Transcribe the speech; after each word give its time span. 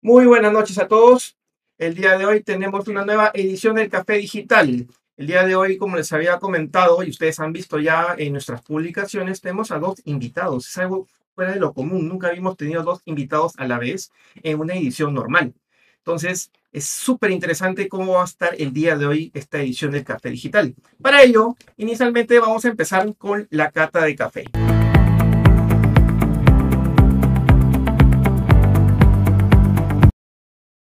Muy 0.00 0.26
buenas 0.26 0.52
noches 0.52 0.78
a 0.78 0.86
todos. 0.86 1.36
El 1.76 1.96
día 1.96 2.16
de 2.16 2.24
hoy 2.24 2.40
tenemos 2.44 2.86
una 2.86 3.04
nueva 3.04 3.32
edición 3.34 3.74
del 3.74 3.88
Café 3.88 4.14
Digital. 4.14 4.86
El 5.16 5.26
día 5.26 5.44
de 5.44 5.56
hoy, 5.56 5.76
como 5.76 5.96
les 5.96 6.12
había 6.12 6.38
comentado 6.38 7.02
y 7.02 7.10
ustedes 7.10 7.40
han 7.40 7.52
visto 7.52 7.80
ya 7.80 8.14
en 8.16 8.32
nuestras 8.32 8.62
publicaciones, 8.62 9.40
tenemos 9.40 9.72
a 9.72 9.80
dos 9.80 10.00
invitados. 10.04 10.68
Es 10.68 10.78
algo 10.78 11.08
fuera 11.34 11.52
de 11.52 11.58
lo 11.58 11.74
común. 11.74 12.06
Nunca 12.06 12.28
habíamos 12.28 12.56
tenido 12.56 12.84
dos 12.84 13.00
invitados 13.06 13.54
a 13.56 13.66
la 13.66 13.80
vez 13.80 14.12
en 14.36 14.60
una 14.60 14.76
edición 14.76 15.14
normal. 15.14 15.52
Entonces, 15.96 16.52
es 16.70 16.84
súper 16.84 17.32
interesante 17.32 17.88
cómo 17.88 18.12
va 18.12 18.22
a 18.22 18.26
estar 18.26 18.54
el 18.56 18.72
día 18.72 18.96
de 18.96 19.04
hoy 19.04 19.32
esta 19.34 19.58
edición 19.60 19.90
del 19.90 20.04
Café 20.04 20.30
Digital. 20.30 20.76
Para 21.02 21.24
ello, 21.24 21.56
inicialmente 21.76 22.38
vamos 22.38 22.64
a 22.64 22.68
empezar 22.68 23.16
con 23.16 23.48
la 23.50 23.72
cata 23.72 24.04
de 24.04 24.14
café. 24.14 24.44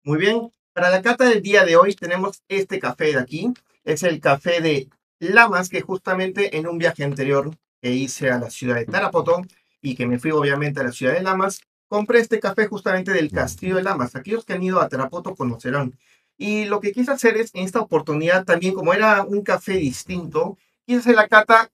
Muy 0.04 0.18
bien, 0.18 0.52
para 0.74 0.90
la 0.90 1.04
cata 1.04 1.26
del 1.26 1.44
día 1.44 1.64
de 1.64 1.76
hoy 1.76 1.94
tenemos 1.94 2.42
este 2.48 2.80
café 2.80 3.14
de 3.14 3.20
aquí. 3.20 3.54
Es 3.84 4.02
el 4.02 4.20
café 4.20 4.60
de 4.60 4.90
Lamas, 5.20 5.70
que 5.70 5.82
justamente 5.82 6.58
en 6.58 6.68
un 6.68 6.80
viaje 6.80 7.04
anterior 7.04 7.56
que 7.84 7.92
hice 7.92 8.32
a 8.32 8.40
la 8.40 8.50
ciudad 8.50 8.78
de 8.78 8.86
Tarapoto 8.86 9.44
y 9.80 9.96
que 9.96 10.08
me 10.08 10.18
fui 10.18 10.32
obviamente 10.32 10.80
a 10.80 10.84
la 10.86 10.92
ciudad 10.92 11.14
de 11.14 11.22
Lamas, 11.22 11.62
compré 11.88 12.20
este 12.20 12.40
café 12.40 12.66
justamente 12.66 13.12
del 13.12 13.30
Castillo 13.30 13.76
de 13.76 13.84
Lamas. 13.84 14.16
Aquellos 14.16 14.44
que 14.44 14.54
han 14.54 14.64
ido 14.64 14.82
a 14.82 14.90
Tarapoto 14.90 15.36
conocerán. 15.36 15.94
Y 16.36 16.66
lo 16.66 16.80
que 16.80 16.94
quise 16.94 17.12
hacer 17.12 17.38
es, 17.38 17.52
en 17.54 17.66
esta 17.66 17.80
oportunidad, 17.80 18.44
también 18.44 18.74
como 18.74 18.96
era 18.96 19.24
un 19.24 19.44
café 19.44 19.74
distinto, 19.74 20.58
quise 20.88 21.02
hacer 21.02 21.16
la 21.16 21.28
cata. 21.28 21.70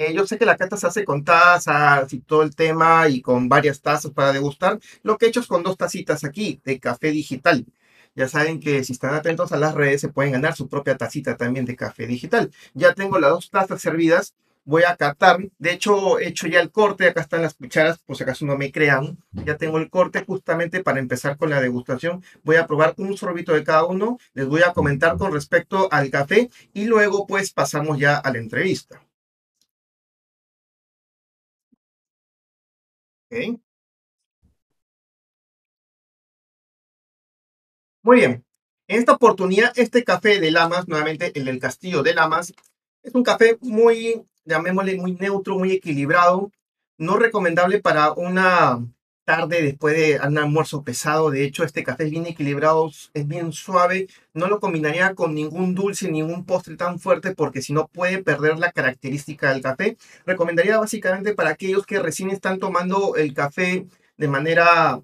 Eh, 0.00 0.14
yo 0.14 0.24
sé 0.28 0.38
que 0.38 0.46
la 0.46 0.56
cata 0.56 0.76
se 0.76 0.86
hace 0.86 1.04
con 1.04 1.24
tazas 1.24 2.12
y 2.12 2.20
todo 2.20 2.44
el 2.44 2.54
tema 2.54 3.08
y 3.08 3.20
con 3.20 3.48
varias 3.48 3.82
tazas 3.82 4.12
para 4.12 4.32
degustar. 4.32 4.78
Lo 5.02 5.18
que 5.18 5.26
he 5.26 5.28
hecho 5.28 5.40
es 5.40 5.48
con 5.48 5.64
dos 5.64 5.76
tacitas 5.76 6.22
aquí 6.22 6.60
de 6.64 6.78
café 6.78 7.10
digital. 7.10 7.66
Ya 8.14 8.28
saben 8.28 8.60
que 8.60 8.84
si 8.84 8.92
están 8.92 9.14
atentos 9.14 9.50
a 9.52 9.56
las 9.56 9.74
redes 9.74 10.00
se 10.00 10.08
pueden 10.08 10.32
ganar 10.32 10.54
su 10.54 10.68
propia 10.68 10.96
tacita 10.96 11.36
también 11.36 11.66
de 11.66 11.74
café 11.76 12.06
digital. 12.06 12.52
Ya 12.74 12.94
tengo 12.94 13.18
las 13.18 13.30
dos 13.30 13.50
tazas 13.50 13.80
servidas. 13.82 14.34
Voy 14.64 14.84
a 14.84 14.96
catar. 14.96 15.38
De 15.58 15.72
hecho, 15.72 16.20
he 16.20 16.28
hecho 16.28 16.46
ya 16.46 16.60
el 16.60 16.70
corte. 16.70 17.08
Acá 17.08 17.22
están 17.22 17.42
las 17.42 17.54
cucharas, 17.54 17.98
por 17.98 18.16
si 18.16 18.22
acaso 18.22 18.46
no 18.46 18.56
me 18.56 18.70
crean. 18.70 19.18
Ya 19.32 19.56
tengo 19.56 19.78
el 19.78 19.90
corte 19.90 20.24
justamente 20.24 20.82
para 20.84 21.00
empezar 21.00 21.36
con 21.38 21.50
la 21.50 21.60
degustación. 21.60 22.22
Voy 22.44 22.56
a 22.56 22.66
probar 22.66 22.94
un 22.98 23.16
sorbito 23.16 23.52
de 23.52 23.64
cada 23.64 23.84
uno. 23.84 24.18
Les 24.34 24.46
voy 24.46 24.62
a 24.62 24.72
comentar 24.72 25.16
con 25.16 25.32
respecto 25.32 25.88
al 25.90 26.10
café 26.10 26.50
y 26.72 26.84
luego 26.84 27.26
pues 27.26 27.52
pasamos 27.52 27.98
ya 27.98 28.16
a 28.16 28.32
la 28.32 28.38
entrevista. 28.38 29.07
Okay. 33.30 33.60
Muy 38.02 38.16
bien. 38.18 38.44
En 38.86 38.98
esta 39.00 39.12
oportunidad, 39.12 39.72
este 39.76 40.02
café 40.02 40.40
de 40.40 40.50
Lamas, 40.50 40.88
nuevamente 40.88 41.30
el 41.38 41.44
del 41.44 41.58
Castillo 41.58 42.02
de 42.02 42.14
Lamas, 42.14 42.54
es 43.02 43.14
un 43.14 43.22
café 43.22 43.58
muy, 43.60 44.24
llamémosle, 44.44 44.96
muy 44.96 45.12
neutro, 45.12 45.58
muy 45.58 45.72
equilibrado. 45.72 46.50
No 46.96 47.18
recomendable 47.18 47.80
para 47.80 48.12
una 48.12 48.82
tarde 49.28 49.60
después 49.60 49.94
de 49.94 50.18
un 50.26 50.38
almuerzo 50.38 50.82
pesado. 50.82 51.30
De 51.30 51.44
hecho, 51.44 51.62
este 51.62 51.84
café 51.84 52.04
es 52.04 52.10
bien 52.10 52.24
equilibrado, 52.24 52.90
es 53.12 53.28
bien 53.28 53.52
suave. 53.52 54.08
No 54.32 54.48
lo 54.48 54.58
combinaría 54.58 55.14
con 55.14 55.34
ningún 55.34 55.74
dulce, 55.74 56.10
ningún 56.10 56.46
postre 56.46 56.76
tan 56.76 56.98
fuerte, 56.98 57.34
porque 57.34 57.60
si 57.60 57.74
no 57.74 57.88
puede 57.88 58.22
perder 58.22 58.58
la 58.58 58.72
característica 58.72 59.52
del 59.52 59.60
café. 59.60 59.98
Recomendaría 60.24 60.78
básicamente 60.78 61.34
para 61.34 61.50
aquellos 61.50 61.84
que 61.84 61.98
recién 61.98 62.30
están 62.30 62.58
tomando 62.58 63.16
el 63.16 63.34
café 63.34 63.86
de 64.16 64.28
manera, 64.28 65.02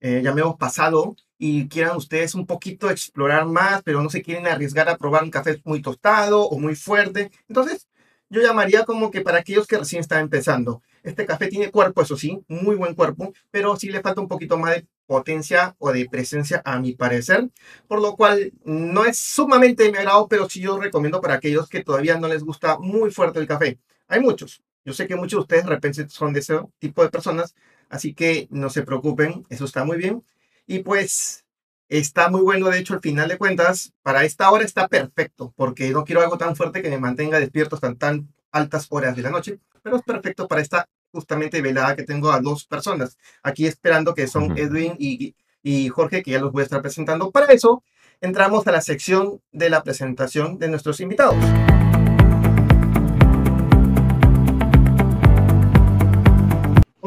eh, 0.00 0.22
llamemos 0.24 0.56
pasado, 0.56 1.14
y 1.38 1.68
quieran 1.68 1.96
ustedes 1.96 2.34
un 2.34 2.46
poquito 2.46 2.90
explorar 2.90 3.46
más, 3.46 3.82
pero 3.84 4.02
no 4.02 4.10
se 4.10 4.22
quieren 4.22 4.48
arriesgar 4.48 4.88
a 4.88 4.96
probar 4.96 5.22
un 5.22 5.30
café 5.30 5.60
muy 5.64 5.82
tostado 5.82 6.42
o 6.48 6.58
muy 6.58 6.74
fuerte. 6.74 7.30
Entonces, 7.48 7.88
yo 8.28 8.42
llamaría 8.42 8.84
como 8.84 9.10
que 9.12 9.20
para 9.20 9.38
aquellos 9.38 9.66
que 9.68 9.78
recién 9.78 10.00
están 10.00 10.20
empezando. 10.20 10.82
Este 11.02 11.26
café 11.26 11.48
tiene 11.48 11.70
cuerpo, 11.70 12.02
eso 12.02 12.16
sí, 12.16 12.40
muy 12.48 12.76
buen 12.76 12.94
cuerpo, 12.94 13.32
pero 13.50 13.76
sí 13.76 13.88
le 13.88 14.00
falta 14.00 14.20
un 14.20 14.28
poquito 14.28 14.56
más 14.56 14.76
de 14.76 14.86
potencia 15.06 15.74
o 15.78 15.92
de 15.92 16.08
presencia 16.08 16.62
a 16.64 16.78
mi 16.78 16.94
parecer, 16.94 17.50
por 17.88 18.00
lo 18.00 18.16
cual 18.16 18.52
no 18.64 19.04
es 19.04 19.18
sumamente 19.18 19.82
de 19.84 19.92
mi 19.92 19.98
agrado, 19.98 20.28
pero 20.28 20.48
sí 20.48 20.60
yo 20.60 20.78
recomiendo 20.78 21.20
para 21.20 21.34
aquellos 21.34 21.68
que 21.68 21.82
todavía 21.84 22.18
no 22.18 22.28
les 22.28 22.44
gusta 22.44 22.78
muy 22.78 23.10
fuerte 23.10 23.40
el 23.40 23.46
café. 23.46 23.78
Hay 24.08 24.20
muchos. 24.20 24.62
Yo 24.84 24.92
sé 24.92 25.06
que 25.06 25.16
muchos 25.16 25.38
de 25.38 25.42
ustedes 25.42 25.64
de 25.64 25.70
repente 25.70 26.08
son 26.08 26.32
de 26.32 26.40
ese 26.40 26.60
tipo 26.78 27.02
de 27.02 27.10
personas, 27.10 27.54
así 27.88 28.14
que 28.14 28.48
no 28.50 28.70
se 28.70 28.82
preocupen, 28.82 29.44
eso 29.48 29.64
está 29.64 29.84
muy 29.84 29.96
bien. 29.98 30.24
Y 30.66 30.80
pues 30.80 31.44
está 31.88 32.30
muy 32.30 32.40
bueno, 32.40 32.68
de 32.70 32.78
hecho, 32.78 32.94
al 32.94 33.00
final 33.00 33.28
de 33.28 33.38
cuentas, 33.38 33.92
para 34.02 34.24
esta 34.24 34.50
hora 34.50 34.64
está 34.64 34.88
perfecto, 34.88 35.52
porque 35.56 35.90
no 35.90 36.04
quiero 36.04 36.22
algo 36.22 36.38
tan 36.38 36.56
fuerte 36.56 36.82
que 36.82 36.90
me 36.90 36.98
mantenga 36.98 37.38
despierto 37.38 37.76
hasta 37.76 37.94
tan 37.94 38.32
altas 38.52 38.86
horas 38.90 39.16
de 39.16 39.22
la 39.22 39.30
noche, 39.30 39.58
pero 39.82 39.96
es 39.96 40.02
perfecto 40.02 40.46
para 40.46 40.60
esta 40.60 40.88
justamente 41.10 41.60
velada 41.60 41.96
que 41.96 42.04
tengo 42.04 42.30
a 42.30 42.40
dos 42.40 42.64
personas 42.64 43.18
aquí 43.42 43.66
esperando, 43.66 44.14
que 44.14 44.26
son 44.26 44.56
Edwin 44.56 44.94
y, 44.98 45.34
y 45.62 45.88
Jorge, 45.88 46.22
que 46.22 46.30
ya 46.30 46.40
los 46.40 46.52
voy 46.52 46.60
a 46.60 46.64
estar 46.64 46.80
presentando. 46.80 47.30
Para 47.30 47.52
eso, 47.52 47.82
entramos 48.20 48.66
a 48.66 48.72
la 48.72 48.80
sección 48.80 49.40
de 49.50 49.70
la 49.70 49.82
presentación 49.82 50.58
de 50.58 50.68
nuestros 50.68 51.00
invitados. 51.00 51.36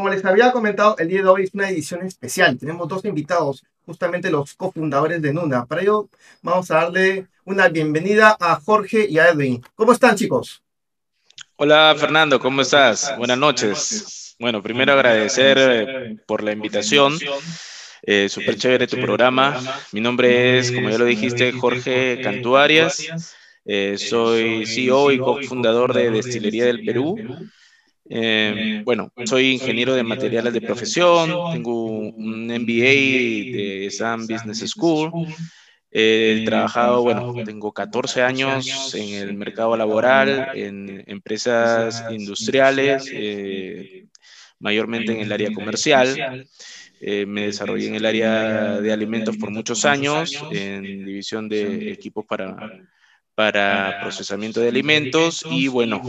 como 0.05 0.13
les 0.13 0.25
había 0.25 0.51
comentado, 0.51 0.95
el 0.99 1.07
día 1.07 1.23
de 1.23 1.27
hoy 1.27 1.45
es 1.45 1.53
una 1.55 1.67
edición 1.67 2.05
especial. 2.05 2.59
Tenemos 2.59 2.87
dos 2.87 3.03
invitados, 3.05 3.65
justamente 3.87 4.29
los 4.29 4.53
cofundadores 4.53 5.19
de 5.19 5.33
Nuna. 5.33 5.65
Para 5.65 5.81
ello, 5.81 6.09
vamos 6.43 6.69
a 6.69 6.75
darle 6.75 7.27
una 7.43 7.69
bienvenida 7.69 8.37
a 8.39 8.61
Jorge 8.61 9.07
y 9.09 9.17
a 9.17 9.29
Edwin. 9.29 9.63
¿Cómo 9.73 9.93
están, 9.93 10.15
chicos? 10.15 10.64
Hola, 11.57 11.95
Fernando, 11.97 12.37
¿cómo 12.37 12.61
estás? 12.61 13.13
Buenas 13.17 13.37
noches. 13.37 14.35
Bueno, 14.39 14.61
primero 14.61 14.91
agradecer 14.91 15.57
eh, 15.57 16.17
por 16.27 16.43
la 16.43 16.51
invitación. 16.51 17.17
Eh, 18.01 18.27
Súper 18.27 18.57
chévere 18.57 18.87
tu 18.87 18.97
programa. 18.97 19.57
Mi 19.93 20.01
nombre 20.01 20.59
es, 20.59 20.69
como 20.71 20.89
ya 20.89 20.97
lo 20.97 21.05
dijiste, 21.05 21.53
Jorge 21.53 22.19
Cantú 22.21 22.57
Arias. 22.57 23.07
Eh, 23.63 23.95
soy 23.97 24.65
CEO 24.65 25.13
y 25.13 25.17
cofundador 25.17 25.93
de 25.93 26.11
Destilería 26.11 26.65
del 26.65 26.83
Perú. 26.83 27.15
Eh, 28.09 28.81
bueno, 28.83 29.13
soy 29.23 29.53
ingeniero 29.53 29.95
de 29.95 30.03
materiales 30.03 30.53
de 30.53 30.61
profesión, 30.61 31.33
tengo 31.53 31.85
un 31.85 32.47
MBA 32.47 33.55
de 33.55 33.89
Sam 33.91 34.27
Business 34.27 34.69
School. 34.69 35.09
He 35.97 36.43
trabajado, 36.45 37.03
bueno, 37.03 37.33
tengo 37.45 37.71
14 37.71 38.21
años 38.21 38.93
en 38.95 39.13
el 39.13 39.33
mercado 39.33 39.77
laboral, 39.77 40.49
en 40.53 41.01
empresas 41.07 42.03
industriales, 42.11 43.09
eh, 43.13 44.05
mayormente 44.59 45.13
en 45.13 45.21
el 45.21 45.31
área 45.31 45.53
comercial. 45.53 46.45
Eh, 46.99 47.25
me 47.25 47.45
desarrollé 47.45 47.87
en 47.87 47.95
el 47.95 48.05
área 48.05 48.81
de 48.81 48.91
alimentos 48.91 49.37
por 49.37 49.51
muchos 49.51 49.85
años, 49.85 50.37
en 50.51 51.05
división 51.05 51.47
de 51.47 51.93
equipos 51.93 52.25
para 52.25 52.57
para 53.35 53.99
procesamiento 54.01 54.61
de 54.61 54.69
alimentos. 54.69 55.45
Y 55.49 55.67
bueno, 55.67 56.01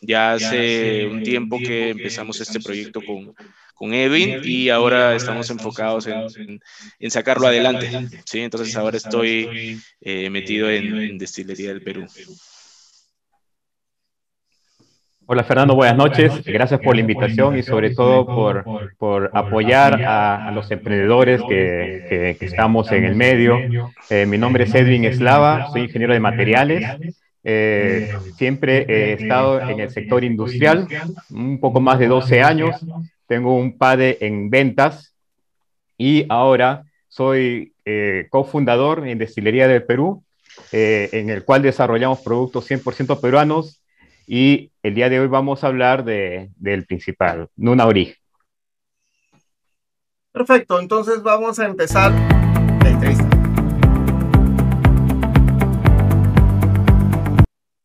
ya 0.00 0.32
hace 0.32 1.06
un 1.06 1.22
tiempo 1.22 1.58
que 1.58 1.90
empezamos 1.90 2.40
este 2.40 2.58
proyecto 2.60 3.00
con, 3.02 3.34
con 3.80 3.94
Edwin 3.94 4.42
y 4.44 4.68
ahora 4.68 5.14
estamos 5.14 5.48
enfocados 5.48 6.06
en, 6.06 6.60
en, 6.98 7.10
sacarlo 7.10 7.46
adelante. 7.46 7.90
¿sí? 8.26 8.40
Entonces 8.40 8.76
ahora 8.76 8.98
estoy 8.98 9.80
eh, 10.02 10.28
metido 10.28 10.68
en 10.68 11.16
Destilería 11.16 11.70
del 11.70 11.80
Perú. 11.80 12.06
Hola 15.24 15.44
Fernando, 15.44 15.74
buenas 15.74 15.96
noches. 15.96 16.44
Gracias 16.44 16.78
por 16.80 16.94
la 16.94 17.00
invitación 17.00 17.56
y 17.56 17.62
sobre 17.62 17.94
todo 17.94 18.26
por, 18.26 18.94
por 18.98 19.30
apoyar 19.32 20.02
a, 20.04 20.50
los 20.52 20.70
emprendedores 20.70 21.40
que, 21.48 22.36
que, 22.38 22.44
estamos 22.44 22.92
en 22.92 23.04
el 23.04 23.14
medio. 23.14 23.56
Eh, 24.10 24.26
mi 24.26 24.36
nombre 24.36 24.64
es 24.64 24.74
Edwin 24.74 25.06
Eslava, 25.06 25.68
soy 25.72 25.84
ingeniero 25.84 26.12
de 26.12 26.20
materiales. 26.20 26.84
Eh, 27.42 28.12
siempre 28.36 28.84
he 28.86 29.12
estado 29.14 29.58
en 29.58 29.80
el 29.80 29.88
sector 29.88 30.22
industrial, 30.22 30.86
un 31.30 31.58
poco 31.58 31.80
más 31.80 31.98
de 31.98 32.08
12 32.08 32.42
años. 32.42 32.76
Tengo 33.30 33.54
un 33.54 33.78
padre 33.78 34.18
en 34.22 34.50
ventas 34.50 35.14
y 35.96 36.26
ahora 36.28 36.82
soy 37.06 37.74
eh, 37.84 38.26
cofundador 38.28 39.06
en 39.06 39.18
Destilería 39.18 39.68
del 39.68 39.84
Perú, 39.84 40.24
en 40.72 41.30
el 41.30 41.44
cual 41.44 41.62
desarrollamos 41.62 42.22
productos 42.22 42.68
100% 42.68 43.20
peruanos 43.20 43.84
y 44.26 44.72
el 44.82 44.96
día 44.96 45.08
de 45.08 45.20
hoy 45.20 45.28
vamos 45.28 45.62
a 45.62 45.68
hablar 45.68 46.02
de, 46.02 46.50
del 46.56 46.86
principal, 46.86 47.48
Nuna 47.54 47.86
Origen. 47.86 48.16
Perfecto, 50.32 50.80
entonces 50.80 51.22
vamos 51.22 51.60
a 51.60 51.66
empezar 51.66 52.39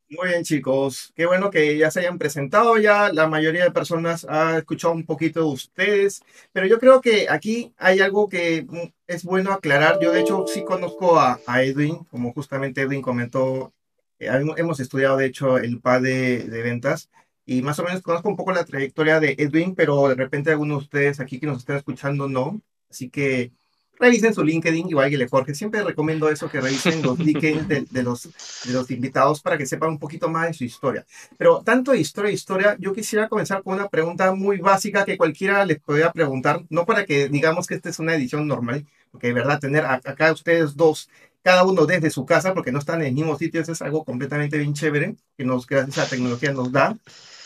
Muy 0.08 0.30
bien, 0.30 0.44
chicos. 0.44 1.12
Qué 1.16 1.26
bueno 1.26 1.50
que 1.50 1.78
ya 1.78 1.90
se 1.90 2.02
hayan 2.02 2.20
presentado 2.20 2.78
ya. 2.78 3.12
La 3.12 3.28
mayoría 3.28 3.64
de 3.64 3.72
personas 3.72 4.26
ha 4.30 4.58
escuchado 4.60 4.94
un 4.94 5.06
poquito 5.06 5.40
de 5.40 5.48
ustedes, 5.48 6.22
pero 6.52 6.68
yo 6.68 6.80
creo 6.80 7.02
que 7.02 7.28
aquí 7.28 7.74
hay 7.78 8.00
algo 8.02 8.30
que 8.30 8.66
mm, 8.70 8.94
es 9.08 9.24
bueno 9.24 9.52
aclarar. 9.52 10.00
Yo, 10.00 10.12
de 10.12 10.22
hecho, 10.22 10.46
sí 10.48 10.64
conozco 10.64 11.20
a, 11.20 11.40
Edwin, 11.64 12.04
como 12.06 12.34
justamente 12.34 12.82
Edwin 12.82 13.02
comentó. 13.02 13.74
Eh, 14.20 14.30
hemos 14.58 14.80
estudiado, 14.80 15.18
de 15.18 15.26
hecho, 15.26 15.58
el 15.58 15.82
PA 15.82 16.00
de, 16.00 16.44
de 16.44 16.62
ventas 16.62 17.10
y 17.46 17.62
más 17.62 17.80
o 17.80 17.84
menos 17.84 18.02
conozco 18.02 18.30
un 18.30 18.36
poco 18.36 18.52
la 18.52 18.66
trayectoria 18.66 19.20
de 19.20 19.36
Edwin, 19.38 19.76
pero 19.76 20.08
de 20.10 20.16
repente 20.16 20.52
algunos 20.52 20.80
de 20.80 20.84
ustedes 20.86 21.20
aquí 21.20 21.40
que 21.40 21.48
nos 21.48 21.60
están 21.60 21.78
escuchando 21.78 22.28
no. 22.28 22.62
Así 22.90 23.10
que 23.10 23.52
revisen 24.00 24.34
su 24.34 24.44
LinkedIn, 24.44 24.90
igual 24.90 25.10
que 25.10 25.18
le 25.18 25.28
Jorge. 25.28 25.56
Siempre 25.56 25.84
recomiendo 25.84 26.30
eso, 26.30 26.50
que 26.50 26.62
revisen 26.62 27.02
los 27.02 27.18
LinkedIn 27.26 27.88
de, 27.90 28.04
los, 28.04 28.24
de 28.66 28.74
los 28.74 28.90
invitados 28.92 29.42
para 29.42 29.58
que 29.58 29.66
sepan 29.66 29.92
un 29.92 30.00
poquito 30.00 30.30
más 30.30 30.48
de 30.48 30.54
su 30.54 30.64
historia. 30.64 31.06
Pero 31.38 31.62
tanto 31.62 31.92
de 31.92 32.00
historia 32.00 32.32
historia, 32.32 32.76
yo 32.80 32.94
quisiera 32.94 33.28
comenzar 33.28 33.64
con 33.64 33.76
una 33.76 33.90
pregunta 33.90 34.34
muy 34.34 34.58
básica 34.58 35.06
que 35.06 35.18
cualquiera 35.18 35.66
les 35.66 35.80
podría 35.80 36.12
preguntar, 36.12 36.64
no 36.70 36.86
para 36.86 37.06
que 37.06 37.30
digamos 37.30 37.68
que 37.68 37.76
esta 37.76 37.90
es 37.90 38.00
una 38.00 38.16
edición 38.16 38.48
normal, 38.48 38.86
porque 39.12 39.28
de 39.28 39.34
verdad 39.34 39.60
tener 39.60 39.86
acá 39.86 40.32
ustedes 40.32 40.76
dos, 40.76 41.10
cada 41.44 41.64
uno 41.64 41.86
desde 41.86 42.10
su 42.10 42.26
casa, 42.26 42.54
porque 42.54 42.72
no 42.72 42.80
están 42.80 43.02
en 43.02 43.08
el 43.08 43.14
mismo 43.14 43.38
sitio, 43.38 43.62
eso 43.62 43.72
es 43.72 43.82
algo 43.82 44.04
completamente 44.04 44.58
bien 44.58 44.74
chévere, 44.74 45.16
que 45.38 45.46
nos, 45.46 45.68
gracias 45.68 45.98
a 45.98 46.04
la 46.04 46.10
tecnología 46.10 46.52
nos 46.54 46.72
da 46.72 46.98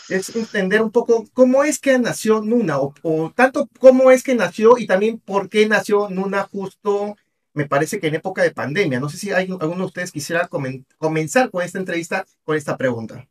es 0.09 0.35
entender 0.35 0.81
un 0.81 0.91
poco 0.91 1.25
cómo 1.33 1.63
es 1.63 1.79
que 1.79 1.97
nació 1.99 2.41
Nuna, 2.41 2.77
o, 2.79 3.31
tanto 3.35 3.69
cómo 3.79 4.11
es 4.11 4.23
que 4.23 4.35
nació 4.35 4.77
y 4.77 4.87
también 4.87 5.19
por 5.19 5.49
qué 5.49 5.67
nació 5.67 6.09
Nuna 6.09 6.43
justo, 6.43 7.15
me 7.53 7.67
parece 7.67 7.99
que 7.99 8.07
en 8.07 8.15
época 8.15 8.41
de 8.41 8.51
pandemia. 8.51 8.99
No 8.99 9.09
sé 9.09 9.17
si 9.17 9.31
hay, 9.31 9.47
alguno 9.59 9.77
de 9.77 9.85
ustedes 9.85 10.11
quisiera 10.11 10.49
comenzar 10.97 11.51
con 11.51 11.63
esta 11.63 11.79
entrevista 11.79 12.25
con 12.43 12.55
esta 12.55 12.77
pregunta. 12.77 13.27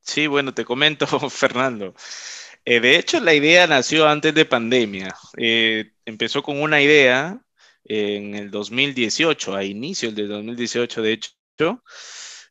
Sí, 0.00 0.26
bueno, 0.26 0.54
te 0.54 0.64
comento, 0.64 1.06
Fernando. 1.30 1.94
Eh, 2.64 2.80
de 2.80 2.96
hecho, 2.96 3.20
la 3.20 3.34
idea 3.34 3.66
nació 3.66 4.08
antes 4.08 4.34
de 4.34 4.44
pandemia. 4.44 5.14
Eh, 5.36 5.92
empezó 6.04 6.42
con 6.42 6.60
una 6.60 6.80
idea 6.80 7.40
en 7.84 8.34
el 8.34 8.50
2018, 8.50 9.54
a 9.54 9.64
inicios 9.64 10.14
del 10.14 10.28
2018, 10.28 11.02
de 11.02 11.12
hecho, 11.12 11.30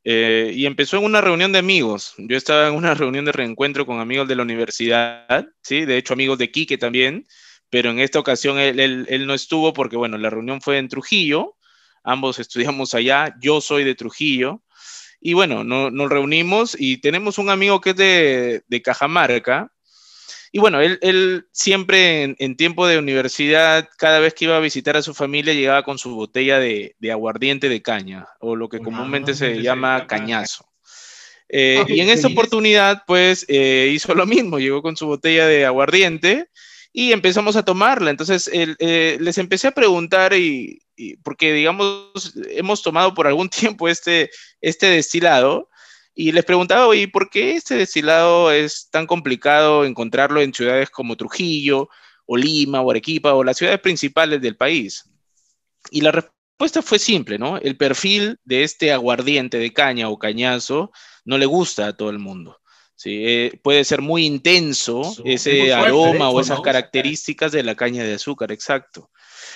eh, 0.08 0.52
y 0.54 0.68
empezó 0.68 0.98
en 0.98 1.04
una 1.04 1.20
reunión 1.20 1.52
de 1.52 1.58
amigos. 1.58 2.14
Yo 2.20 2.38
estaba 2.38 2.68
en 2.68 2.76
una 2.76 2.94
reunión 2.94 3.26
de 3.26 3.32
reencuentro 3.32 3.86
con 3.86 4.00
amigos 4.00 4.28
de 4.28 4.36
la 4.36 4.44
universidad, 4.44 5.48
¿sí? 5.64 5.84
De 5.86 5.98
hecho, 5.98 6.14
amigos 6.14 6.38
de 6.38 6.52
Quique 6.52 6.78
también, 6.78 7.26
pero 7.72 7.90
en 7.90 8.00
esta 8.00 8.20
ocasión 8.20 8.60
él, 8.60 9.26
no 9.26 9.34
estuvo 9.34 9.74
porque, 9.74 9.98
bueno, 9.98 10.18
la 10.20 10.30
reunión 10.30 10.62
fue 10.62 10.78
en 10.78 10.90
Trujillo, 10.90 11.58
ambos 12.04 12.38
estudiamos 12.40 12.94
allá, 12.94 13.36
yo 13.42 13.62
soy 13.62 13.84
de 13.84 13.96
Trujillo, 13.96 14.62
y 15.20 15.34
bueno, 15.34 15.64
nos 15.64 16.10
reunimos 16.10 16.78
y 16.80 16.98
tenemos 16.98 17.40
un 17.40 17.50
amigo 17.50 17.82
que 17.82 17.90
es 17.92 17.96
de, 17.96 18.64
de 18.68 18.82
Cajamarca, 18.84 19.72
y 20.56 20.60
bueno, 20.60 20.80
él, 20.80 21.48
siempre 21.52 22.34
en, 22.40 22.56
tiempo 22.56 22.88
de 22.88 22.98
universidad, 22.98 23.90
cada 23.98 24.20
vez 24.20 24.34
que 24.34 24.46
iba 24.46 24.56
a 24.56 24.62
visitar 24.62 24.96
a 24.96 25.02
su 25.02 25.14
familia, 25.14 25.54
llegaba 25.54 25.84
con 25.84 25.98
su 25.98 26.16
botella 26.16 26.60
de, 26.60 26.96
aguardiente 27.12 27.68
de 27.68 27.82
caña, 27.82 28.26
o 28.40 28.56
lo 28.56 28.70
que 28.70 28.80
comúnmente 28.80 29.34
se 29.34 29.62
llama 29.62 30.08
cañazo. 30.08 30.66
Eh, 31.50 31.84
y 31.90 32.00
en 32.00 32.08
esa 32.08 32.30
oportunidad, 32.30 33.04
pues, 33.06 33.46
eh, 33.50 33.92
hizo 33.94 34.16
lo 34.16 34.26
mismo, 34.26 34.58
llegó 34.58 34.82
con 34.82 34.96
su 34.96 35.08
botella 35.08 35.46
de 35.46 35.66
aguardiente 35.66 36.48
y 36.94 37.12
empezamos 37.12 37.58
a 37.58 37.66
tomarla. 37.66 38.10
Entonces, 38.10 38.50
eh, 38.54 39.18
les 39.20 39.38
empecé 39.38 39.68
a 39.68 39.72
preguntar, 39.72 40.34
y, 40.36 40.80
porque, 41.22 41.52
digamos, 41.52 42.34
hemos 42.52 42.82
tomado 42.82 43.14
por 43.14 43.28
algún 43.28 43.50
tiempo 43.78 43.90
este, 43.90 44.30
este 44.62 44.86
destilado, 44.86 45.70
y 46.16 46.32
les 46.32 46.46
preguntaba, 46.46 46.96
¿y 46.96 47.08
por 47.08 47.30
qué 47.30 47.56
este 47.56 47.76
destilado 47.76 48.50
es 48.50 48.90
tan 48.90 49.06
complicado 49.06 49.84
encontrarlo 49.84 50.42
en 50.42 50.54
ciudades 50.54 50.90
como 50.90 51.18
Trujillo, 51.18 51.90
o 52.26 52.38
Lima, 52.38 52.82
o 52.82 52.90
Arequipa, 52.90 53.34
o 53.34 53.44
las 53.44 53.58
ciudades 53.58 53.82
principales 53.82 54.42
del 54.42 54.56
país? 54.56 55.04
Y 55.92 56.00
la 56.00 56.14
respuesta 56.14 56.82
fue 56.82 57.00
simple, 57.00 57.38
¿no? 57.38 57.58
El 57.58 57.76
perfil 57.76 58.40
de 58.46 58.64
este 58.64 58.94
aguardiente 58.94 59.58
de 59.58 59.74
caña 59.74 60.08
o 60.08 60.18
cañazo 60.18 60.92
no 61.26 61.38
le 61.38 61.46
gusta 61.46 61.88
a 61.88 61.98
todo 61.98 62.10
el 62.10 62.20
mundo. 62.20 62.62
¿Sí? 62.96 63.24
Eh, 63.26 63.60
puede 63.62 63.84
ser 63.84 64.02
muy 64.02 64.26
intenso 64.26 65.16
ese 65.24 65.74
aroma 65.74 66.30
o 66.30 66.40
esas 66.40 66.62
características 66.62 67.52
de 67.52 67.64
la 67.64 67.76
caña 67.76 68.04
de 68.04 68.16
azúcar, 68.16 68.52
exacto. 68.52 69.10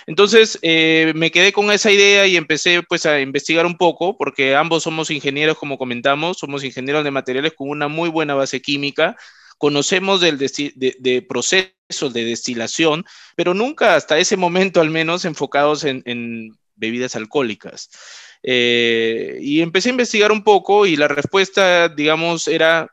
Entonces 0.08 0.58
eh, 0.62 1.14
me 1.16 1.32
quedé 1.32 1.52
con 1.52 1.72
esa 1.72 1.92
idea 1.92 2.26
y 2.28 2.38
empecé 2.38 2.84
pues 2.84 3.06
a 3.06 3.20
investigar 3.20 3.66
un 3.66 3.78
poco, 3.78 4.18
porque 4.18 4.56
ambos 4.56 4.84
somos 4.84 5.10
ingenieros, 5.12 5.58
como 5.58 5.78
comentamos, 5.78 6.38
somos 6.38 6.64
ingenieros 6.64 7.04
de 7.04 7.12
materiales 7.12 7.54
con 7.54 7.70
una 7.70 7.88
muy 7.88 8.10
buena 8.10 8.36
base 8.36 8.62
química, 8.62 9.16
conocemos 9.58 10.22
del 10.22 10.38
de, 10.38 11.26
procesos 11.28 12.14
de 12.14 12.24
destilación, 12.24 13.06
pero 13.36 13.54
nunca 13.54 13.96
hasta 13.96 14.18
ese 14.18 14.38
momento 14.38 14.82
al 14.82 14.90
menos 14.90 15.26
enfocados 15.26 15.84
en, 15.84 16.58
bebidas 16.76 17.16
alcohólicas. 17.16 17.90
Eh, 18.42 19.38
y 19.42 19.62
empecé 19.62 19.90
a 19.90 19.92
investigar 19.92 20.32
un 20.32 20.46
poco 20.46 20.86
y 20.86 20.96
la 20.96 21.10
respuesta, 21.10 21.90
digamos, 21.90 22.48
era 22.48 22.90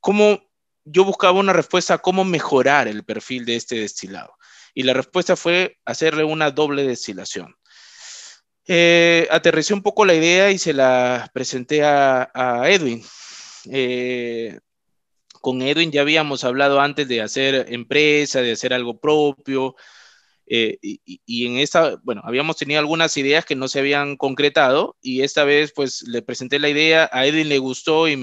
cómo 0.00 0.40
yo 0.84 1.04
buscaba 1.04 1.38
una 1.38 1.52
respuesta 1.52 1.94
a 1.94 1.98
cómo 1.98 2.24
mejorar 2.24 2.88
el 2.88 3.04
perfil 3.04 3.44
de 3.44 3.56
este 3.56 3.76
destilado 3.76 4.38
y 4.74 4.84
la 4.84 4.94
respuesta 4.94 5.36
fue 5.36 5.76
hacerle 5.84 6.24
una 6.24 6.50
doble 6.50 6.84
destilación. 6.84 7.56
Eh, 8.66 9.26
aterricé 9.30 9.74
un 9.74 9.82
poco 9.82 10.04
la 10.04 10.14
idea 10.14 10.50
y 10.50 10.58
se 10.58 10.72
la 10.72 11.28
presenté 11.32 11.82
a, 11.82 12.62
Edwin. 12.66 13.02
Eh, 13.72 14.60
con 15.40 15.62
Edwin 15.62 15.90
ya 15.90 16.02
habíamos 16.02 16.44
hablado 16.44 16.80
antes 16.80 17.08
de 17.08 17.22
hacer 17.22 17.66
empresa, 17.70 18.40
de 18.40 18.52
hacer 18.52 18.72
algo 18.74 19.00
propio, 19.00 19.74
eh, 20.50 20.78
y, 20.82 21.46
en 21.46 21.58
esta, 21.58 21.96
bueno, 22.02 22.22
habíamos 22.24 22.56
tenido 22.56 22.80
algunas 22.80 23.16
ideas 23.16 23.44
que 23.44 23.54
no 23.54 23.68
se 23.68 23.80
habían 23.80 24.16
concretado 24.16 24.96
y 25.02 25.20
esta 25.20 25.44
vez 25.44 25.72
pues 25.74 26.02
le 26.08 26.22
presenté 26.22 26.58
la 26.58 26.68
idea, 26.70 27.10
a 27.12 27.26
Edwin 27.26 27.48
le 27.48 27.58
gustó 27.58 28.08
y, 28.08 28.16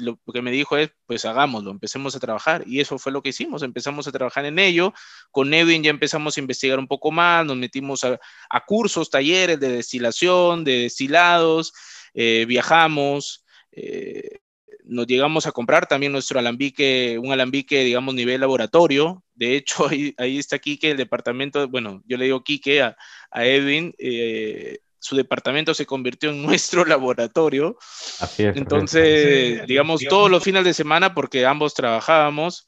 lo 0.00 0.18
que 0.32 0.42
me 0.42 0.52
dijo 0.52 0.76
es 0.76 0.90
pues 1.06 1.24
hagámoslo, 1.24 1.70
empecemos 1.70 2.14
a 2.14 2.20
trabajar 2.20 2.62
y 2.66 2.80
eso 2.80 2.98
fue 2.98 3.12
lo 3.12 3.22
que 3.22 3.30
hicimos, 3.30 3.62
empezamos 3.62 4.06
a 4.06 4.12
trabajar 4.12 4.44
en 4.44 4.58
ello, 4.58 4.94
con 5.30 5.52
Edwin 5.52 5.82
ya 5.82 5.90
empezamos 5.90 6.36
a 6.36 6.40
investigar 6.40 6.78
un 6.78 6.86
poco 6.86 7.10
más, 7.10 7.44
nos 7.44 7.56
metimos 7.56 8.04
a, 8.04 8.20
a 8.50 8.64
cursos, 8.64 9.10
talleres 9.10 9.58
de 9.58 9.68
destilación, 9.68 10.64
de 10.64 10.82
destilados, 10.82 11.72
eh, 12.14 12.44
viajamos. 12.46 13.44
Eh, 13.72 14.38
nos 14.84 15.06
llegamos 15.06 15.46
a 15.46 15.52
comprar 15.52 15.86
también 15.86 16.12
nuestro 16.12 16.38
alambique, 16.38 17.18
un 17.18 17.32
alambique, 17.32 17.82
digamos, 17.84 18.14
nivel 18.14 18.40
laboratorio. 18.40 19.24
De 19.34 19.56
hecho, 19.56 19.86
ahí, 19.90 20.14
ahí 20.18 20.38
está 20.38 20.58
Quique, 20.58 20.90
el 20.90 20.96
departamento, 20.96 21.68
bueno, 21.68 22.02
yo 22.06 22.16
le 22.16 22.26
digo 22.26 22.44
Quique 22.44 22.82
a, 22.82 22.96
a 23.30 23.44
Edwin, 23.44 23.94
eh, 23.98 24.78
su 24.98 25.16
departamento 25.16 25.74
se 25.74 25.86
convirtió 25.86 26.30
en 26.30 26.42
nuestro 26.46 26.84
laboratorio. 26.84 27.76
Así 28.20 28.44
es, 28.44 28.56
Entonces, 28.56 29.66
digamos, 29.66 30.02
todos 30.08 30.30
los 30.30 30.42
fines 30.42 30.64
de 30.64 30.74
semana, 30.74 31.14
porque 31.14 31.46
ambos 31.46 31.74
trabajábamos, 31.74 32.66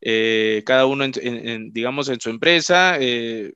eh, 0.00 0.62
cada 0.64 0.86
uno, 0.86 1.04
en, 1.04 1.72
digamos, 1.72 2.08
en 2.08 2.20
su 2.20 2.30
empresa, 2.30 2.96
eh, 2.98 3.52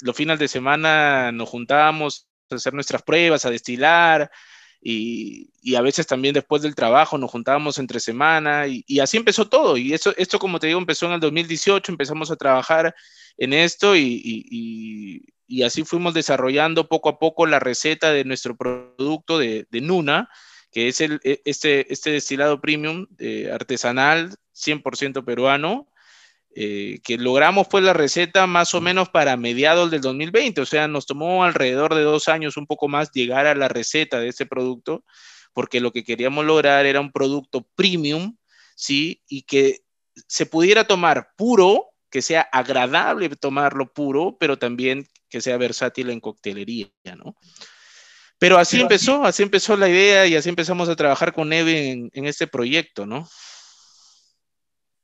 los 0.00 0.16
fines 0.16 0.38
de 0.38 0.48
semana 0.48 1.32
nos 1.32 1.48
juntábamos 1.48 2.28
a 2.50 2.56
hacer 2.56 2.74
nuestras 2.74 3.02
pruebas, 3.02 3.44
a 3.44 3.50
destilar, 3.50 4.30
y, 4.80 5.74
a 5.76 5.80
veces 5.80 6.06
también 6.06 6.34
después 6.34 6.62
del 6.62 6.74
trabajo 6.74 7.18
nos 7.18 7.30
juntábamos 7.30 7.78
entre 7.78 8.00
semana 8.00 8.66
y, 8.66 9.00
así 9.00 9.16
empezó 9.16 9.48
todo. 9.48 9.76
Y 9.76 9.92
eso, 9.92 10.14
esto, 10.16 10.38
como 10.38 10.58
te 10.58 10.68
digo, 10.68 10.78
empezó 10.78 11.06
en 11.06 11.12
el 11.12 11.20
2018, 11.20 11.92
empezamos 11.92 12.30
a 12.30 12.36
trabajar 12.36 12.94
en 13.36 13.52
esto 13.52 13.96
y, 13.96 15.24
así 15.64 15.84
fuimos 15.84 16.14
desarrollando 16.14 16.88
poco 16.88 17.08
a 17.08 17.18
poco 17.18 17.46
la 17.46 17.58
receta 17.58 18.12
de 18.12 18.24
nuestro 18.24 18.56
producto 18.56 19.38
de, 19.38 19.66
Nuna, 19.70 20.28
que 20.70 20.88
es 20.88 21.00
el, 21.00 21.20
e, 21.24 21.42
este, 21.44 21.92
este 21.92 22.10
destilado 22.10 22.60
premium 22.60 23.06
eh, 23.18 23.50
artesanal, 23.52 24.36
100% 24.54 25.24
peruano, 25.24 25.88
eh, 26.54 27.00
que 27.04 27.18
logramos 27.18 27.68
pues 27.68 27.84
la 27.84 27.92
receta 27.92 28.46
más 28.46 28.74
o 28.74 28.80
menos 28.80 29.10
para 29.10 29.36
mediados 29.36 29.90
del 29.90 30.00
2020, 30.00 30.62
o 30.62 30.66
sea, 30.66 30.88
nos 30.88 31.06
tomó 31.06 31.44
alrededor 31.44 31.94
de 31.94 32.02
dos 32.02 32.28
años, 32.28 32.56
un 32.56 32.66
poco 32.66 32.88
más, 32.88 33.12
llegar 33.12 33.46
a 33.46 33.54
la 33.54 33.68
receta 33.68 34.18
de 34.18 34.28
este 34.28 34.46
producto, 34.46 35.04
porque 35.52 35.80
lo 35.80 35.92
que 35.92 36.04
queríamos 36.04 36.44
lograr 36.44 36.86
era 36.86 37.00
un 37.00 37.12
producto 37.12 37.68
premium, 37.74 38.36
¿sí? 38.74 39.22
Y 39.28 39.42
que 39.42 39.80
se 40.26 40.46
pudiera 40.46 40.84
tomar 40.84 41.30
puro, 41.36 41.86
que 42.10 42.22
sea 42.22 42.40
agradable 42.40 43.28
tomarlo 43.30 43.92
puro, 43.92 44.36
pero 44.40 44.58
también 44.58 45.06
que 45.28 45.40
sea 45.40 45.58
versátil 45.58 46.10
en 46.10 46.20
coctelería, 46.20 46.88
¿no? 47.16 47.36
Pero 48.38 48.56
así 48.56 48.80
empezó, 48.80 49.24
así 49.24 49.42
empezó 49.42 49.76
la 49.76 49.88
idea 49.88 50.26
y 50.26 50.36
así 50.36 50.48
empezamos 50.48 50.88
a 50.88 50.96
trabajar 50.96 51.32
con 51.32 51.52
Eve 51.52 51.90
en, 51.90 52.10
en 52.14 52.24
este 52.24 52.46
proyecto, 52.46 53.04
¿no? 53.04 53.28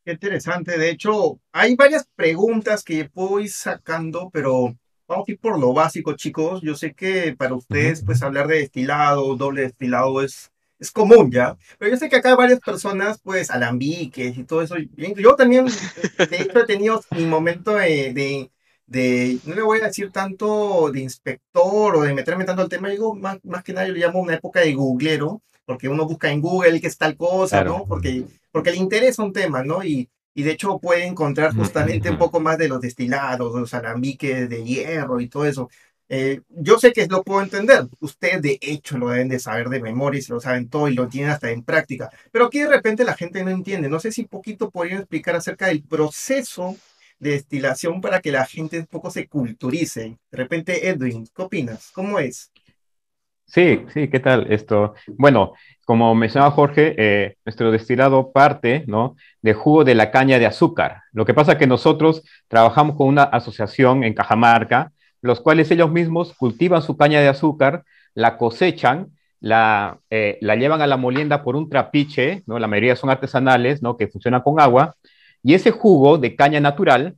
Qué 0.05 0.13
interesante. 0.13 0.77
De 0.77 0.91
hecho, 0.91 1.41
hay 1.51 1.77
varias 1.77 2.07
preguntas 2.15 2.85
que 2.85 3.07
puedo 3.07 3.41
ir 3.41 3.51
sacando, 3.51 4.29
pero 4.31 4.77
vamos 5.09 5.29
a 5.29 5.33
ir 5.33 5.39
por 5.39 5.59
lo 5.59 5.73
básico, 5.73 6.15
chicos. 6.15 6.61
Yo 6.63 6.75
sé 6.75 6.93
que 6.93 7.35
para 7.37 7.55
ustedes, 7.55 8.03
pues 8.05 8.23
hablar 8.23 8.47
de 8.47 8.59
destilado, 8.59 9.35
doble 9.37 9.63
destilado 9.63 10.21
es, 10.23 10.53
es 10.79 10.91
común 10.91 11.31
ya. 11.31 11.57
Pero 11.79 11.91
yo 11.91 11.97
sé 11.97 12.11
que 12.11 12.17
acá 12.17 12.31
hay 12.31 12.37
varias 12.37 12.61
personas, 12.61 13.19
pues, 13.23 13.51
alambiques 13.51 14.37
y 14.37 14.45
todo 14.45 14.61
eso. 14.61 14.77
Yo 15.17 15.37
también, 15.37 15.67
de 15.67 16.37
hecho, 16.37 16.61
he 16.61 16.67
tenido 16.67 17.01
mi 17.13 17.25
momento 17.25 17.73
de, 17.73 18.51
de, 18.87 19.39
no 19.47 19.55
le 19.55 19.63
voy 19.63 19.81
a 19.81 19.87
decir 19.87 20.11
tanto 20.11 20.91
de 20.93 21.01
inspector 21.01 21.97
o 21.97 22.03
de 22.03 22.13
meterme 22.13 22.45
tanto 22.45 22.61
al 22.61 22.69
tema, 22.69 22.91
digo, 22.91 23.15
más, 23.15 23.39
más 23.43 23.65
que 23.65 23.73
nada 23.73 23.87
yo 23.87 23.95
le 23.95 24.01
llamo 24.01 24.21
una 24.21 24.35
época 24.35 24.61
de 24.61 24.75
googlero, 24.75 25.41
porque 25.65 25.89
uno 25.89 26.05
busca 26.05 26.31
en 26.31 26.43
Google 26.43 26.79
qué 26.81 26.89
es 26.89 26.99
tal 26.99 27.17
cosa, 27.17 27.65
¿no? 27.65 27.87
Porque, 27.87 28.27
porque 28.55 28.71
le 28.71 28.77
interesa 28.77 29.25
un 29.25 29.33
tema, 29.33 29.65
¿no? 29.65 29.83
Y, 29.83 30.09
y 30.33 30.45
de 30.45 30.53
hecho 30.53 30.79
puede 30.79 31.05
encontrar 31.07 31.57
justamente 31.57 32.09
un 32.09 32.19
poco 32.19 32.39
más 32.39 32.57
de 32.57 32.69
los 32.69 32.81
destilados, 32.81 33.53
los 33.53 33.75
alambiques 33.75 34.49
de 34.49 34.63
hierro 34.65 35.19
y 35.21 35.29
todo 35.29 35.45
eso. 35.45 35.69
Eh, 36.09 36.41
yo 36.51 36.79
sé 36.79 36.93
que 36.93 37.09
lo 37.09 37.25
puedo 37.25 37.43
entender. 37.43 37.89
Ustedes 37.99 38.41
de 38.43 38.59
hecho 38.63 38.97
lo 38.97 39.09
deben 39.09 39.29
de 39.29 39.41
saber 39.41 39.69
de 39.71 39.81
memoria 39.83 40.21
y 40.21 40.23
se 40.23 40.33
lo 40.33 40.39
saben 40.41 40.69
todo 40.69 40.89
y 40.89 40.95
lo 40.95 41.09
tienen 41.09 41.33
hasta 41.33 41.51
en 41.51 41.65
práctica. 41.65 42.11
Pero 42.31 42.47
aquí 42.47 42.61
de 42.61 42.69
repente 42.69 43.03
la 43.05 43.17
gente 43.17 43.43
no 43.43 43.51
entiende. 43.51 43.89
No 43.89 43.99
sé 43.99 44.13
si 44.13 44.25
poquito 44.25 44.71
podrían 44.71 45.01
explicar 45.01 45.35
acerca 45.35 45.67
del 45.67 45.83
proceso 45.83 46.77
de 47.19 47.31
destilación 47.31 48.01
para 48.01 48.21
que 48.21 48.31
la 48.31 48.47
gente 48.47 48.79
un 48.79 48.87
poco 48.87 49.11
se 49.11 49.27
culturice. 49.27 50.17
De 50.31 50.39
repente, 50.39 50.89
Edwin, 50.89 51.27
¿qué 51.35 51.43
opinas? 51.43 51.91
¿Cómo 51.93 52.21
es? 52.21 52.53
Sí, 53.55 53.87
sí, 53.95 54.09
¿qué 54.09 54.19
tal 54.19 54.51
esto? 54.51 54.95
Bueno, 55.07 55.53
como 55.85 56.13
mencionaba 56.17 56.51
Jorge, 56.51 56.97
eh, 56.99 57.37
nuestro 57.45 57.71
destilado 57.71 58.33
parte 58.33 58.83
¿no? 58.89 59.15
de 59.43 59.55
jugo 59.55 59.85
de 59.85 59.95
la 59.95 60.11
caña 60.11 60.41
de 60.41 60.47
azúcar. 60.47 61.03
Lo 61.13 61.25
que 61.25 61.35
pasa 61.35 61.53
es 61.53 61.59
que 61.59 61.69
nosotros 61.69 62.25
trabajamos 62.49 62.97
con 62.97 63.07
una 63.07 63.23
asociación 63.23 64.03
en 64.03 64.13
Cajamarca, 64.13 64.91
los 65.23 65.41
cuales 65.41 65.71
ellos 65.71 65.89
mismos 65.93 66.35
cultivan 66.35 66.83
su 66.83 66.97
caña 66.97 67.21
de 67.21 67.29
azúcar, 67.29 67.85
la 68.15 68.39
cosechan, 68.39 69.13
la, 69.39 70.01
eh, 70.11 70.37
la 70.41 70.57
llevan 70.57 70.83
a 70.83 70.89
la 70.89 70.97
molienda 70.97 71.45
por 71.45 71.55
un 71.55 71.71
trapiche, 71.71 72.43
¿no? 72.47 72.59
la 72.59 72.67
mayoría 72.67 72.97
son 72.97 73.11
artesanales, 73.11 73.83
¿no? 73.83 73.97
que 73.97 74.09
funcionan 74.09 74.43
con 74.43 74.59
agua, 74.59 74.97
y 75.45 75.55
ese 75.55 75.71
jugo 75.71 76.19
de 76.19 76.35
caña 76.35 76.59
natural 76.59 77.15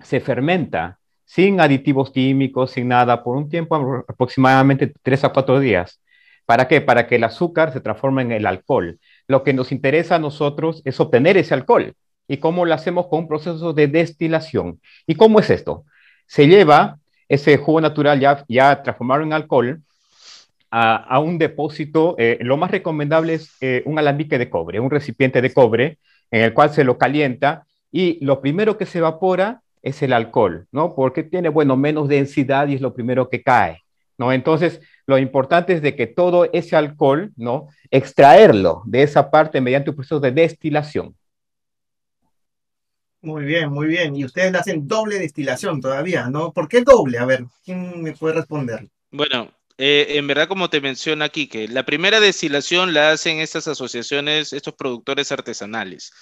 se 0.00 0.20
fermenta 0.20 0.98
sin 1.26 1.60
aditivos 1.60 2.10
químicos, 2.10 2.70
sin 2.70 2.88
nada, 2.88 3.22
por 3.22 3.36
un 3.36 3.50
tiempo 3.50 4.04
aproximadamente 4.08 4.92
3 5.02 5.24
a 5.24 5.28
4 5.30 5.60
días. 5.60 6.00
¿Para 6.46 6.68
qué? 6.68 6.80
Para 6.80 7.06
que 7.08 7.16
el 7.16 7.24
azúcar 7.24 7.72
se 7.72 7.80
transforme 7.80 8.22
en 8.22 8.32
el 8.32 8.46
alcohol. 8.46 9.00
Lo 9.26 9.42
que 9.42 9.52
nos 9.52 9.72
interesa 9.72 10.14
a 10.14 10.18
nosotros 10.20 10.80
es 10.84 10.98
obtener 11.00 11.36
ese 11.36 11.54
alcohol. 11.54 11.94
¿Y 12.28 12.38
cómo 12.38 12.64
lo 12.64 12.74
hacemos 12.74 13.08
con 13.08 13.20
un 13.20 13.28
proceso 13.28 13.72
de 13.72 13.88
destilación? 13.88 14.80
¿Y 15.06 15.16
cómo 15.16 15.40
es 15.40 15.50
esto? 15.50 15.84
Se 16.26 16.46
lleva 16.46 16.98
ese 17.28 17.56
jugo 17.56 17.80
natural 17.80 18.20
ya, 18.48 18.82
transformado 18.82 19.22
en 19.22 19.32
alcohol 19.32 19.82
a, 20.70 21.18
un 21.18 21.38
depósito. 21.38 22.14
Eh, 22.18 22.38
lo 22.40 22.56
más 22.56 22.70
recomendable 22.70 23.34
es 23.34 23.56
eh, 23.60 23.82
un 23.84 23.98
alambique 23.98 24.38
de 24.38 24.48
cobre, 24.48 24.78
un 24.78 24.90
recipiente 24.90 25.42
de 25.42 25.52
cobre 25.52 25.98
en 26.30 26.42
el 26.42 26.54
cual 26.54 26.70
se 26.70 26.84
lo 26.84 26.98
calienta 26.98 27.66
y 27.90 28.24
lo 28.24 28.40
primero 28.40 28.78
que 28.78 28.86
se 28.86 28.98
evapora 28.98 29.62
es 29.86 30.02
el 30.02 30.12
alcohol, 30.12 30.66
¿no? 30.72 30.96
Porque 30.96 31.22
tiene, 31.22 31.48
bueno, 31.48 31.76
menos 31.76 32.08
densidad 32.08 32.66
y 32.66 32.74
es 32.74 32.80
lo 32.80 32.92
primero 32.92 33.28
que 33.30 33.44
cae, 33.44 33.84
¿no? 34.18 34.32
Entonces, 34.32 34.80
lo 35.06 35.16
importante 35.16 35.74
es 35.74 35.80
de 35.80 35.94
que 35.94 36.08
todo 36.08 36.50
ese 36.52 36.74
alcohol, 36.74 37.32
¿no? 37.36 37.68
Extraerlo 37.92 38.82
de 38.84 39.04
esa 39.04 39.30
parte 39.30 39.60
mediante 39.60 39.90
un 39.90 39.96
proceso 39.96 40.18
de 40.18 40.32
destilación. 40.32 41.14
Muy 43.22 43.44
bien, 43.44 43.70
muy 43.70 43.86
bien. 43.86 44.16
Y 44.16 44.24
ustedes 44.24 44.52
hacen 44.56 44.88
doble 44.88 45.20
destilación 45.20 45.80
todavía, 45.80 46.28
¿no? 46.30 46.52
¿Por 46.52 46.66
qué 46.66 46.82
doble? 46.82 47.18
A 47.18 47.24
ver, 47.24 47.44
¿quién 47.64 48.02
me 48.02 48.12
puede 48.12 48.34
responder? 48.34 48.88
Bueno, 49.12 49.52
eh, 49.78 50.06
en 50.16 50.26
verdad, 50.26 50.48
como 50.48 50.68
te 50.68 50.80
menciona 50.80 51.26
aquí, 51.26 51.46
que 51.46 51.68
la 51.68 51.86
primera 51.86 52.18
destilación 52.18 52.92
la 52.92 53.12
hacen 53.12 53.38
estas 53.38 53.68
asociaciones, 53.68 54.52
estos 54.52 54.74
productores 54.74 55.30
artesanales. 55.30 56.12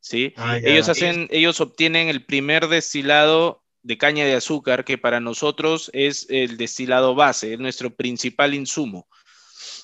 ¿Sí? 0.00 0.32
Ah, 0.36 0.58
ellos, 0.58 0.88
hacen, 0.88 1.28
ellos 1.30 1.60
obtienen 1.60 2.08
el 2.08 2.24
primer 2.24 2.68
destilado 2.68 3.62
de 3.82 3.98
caña 3.98 4.24
de 4.24 4.34
azúcar, 4.34 4.84
que 4.84 4.98
para 4.98 5.20
nosotros 5.20 5.90
es 5.94 6.26
el 6.28 6.56
destilado 6.56 7.14
base, 7.14 7.54
es 7.54 7.58
nuestro 7.58 7.94
principal 7.94 8.54
insumo. 8.54 9.08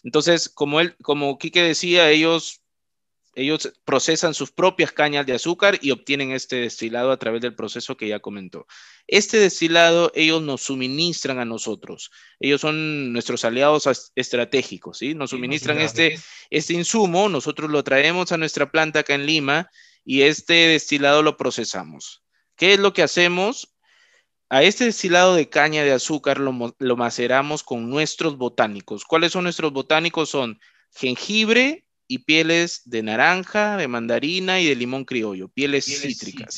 Entonces, 0.03 0.49
como, 0.49 0.81
él, 0.81 0.97
como 1.03 1.39
Quique 1.39 1.63
decía, 1.63 2.11
ellos, 2.11 2.61
ellos 3.35 3.73
procesan 3.85 4.35
sus 4.35 4.53
propias 4.53 4.93
cañas 4.93 5.27
de 5.27 5.35
azúcar 5.35 5.79
y 5.81 5.91
obtienen 5.91 6.33
este 6.33 6.57
destilado 6.57 7.11
a 7.11 7.19
través 7.19 7.41
del 7.41 7.55
proceso 7.55 7.97
que 7.97 8.09
ya 8.09 8.21
comentó. 8.21 8.67
Este 9.07 9.39
destilado 9.39 10.13
ellos 10.15 10.43
nos 10.43 10.63
suministran 10.63 11.39
a 11.39 11.45
nosotros. 11.45 12.11
Ellos 12.39 12.61
son 12.61 13.13
nuestros 13.13 13.45
aliados 13.45 14.11
estratégicos, 14.15 14.99
¿sí? 14.99 15.15
Nos 15.15 15.31
suministran 15.31 15.81
este, 15.81 16.19
este 16.51 16.75
insumo, 16.75 17.29
nosotros 17.29 17.71
lo 17.71 17.83
traemos 17.83 18.33
a 18.33 18.37
nuestra 18.37 18.71
planta 18.71 19.01
acá 19.01 19.15
en 19.15 19.27
Lima 19.27 19.71
y 20.07 20.23
este 20.23 20.55
destilado 20.69 21.23
lo 21.23 21.37
procesamos. 21.37 22.23
¿Qué 22.55 22.75
es 22.75 22.81
lo 22.81 22.95
que 22.95 23.03
hacemos? 23.03 23.75
A 24.49 24.63
este 24.63 24.85
destilado 24.85 25.35
de 25.35 25.51
caña 25.51 25.83
de 25.83 25.93
azúcar 25.93 26.39
lo, 26.39 26.97
maceramos 26.97 27.65
con 27.65 27.91
nuestros 27.91 28.39
botánicos. 28.39 29.05
¿Cuáles 29.05 29.33
son 29.33 29.43
nuestros 29.43 29.73
botánicos? 29.73 30.31
Son 30.31 30.61
jengibre 30.95 31.85
y 32.07 32.19
pieles 32.19 32.83
de 32.85 33.03
naranja, 33.03 33.77
de 33.77 33.89
mandarina 33.89 34.61
y 34.61 34.69
de 34.69 34.77
limón 34.77 35.05
criollo, 35.05 35.49
pieles, 35.49 35.85
cítricas. 35.87 36.55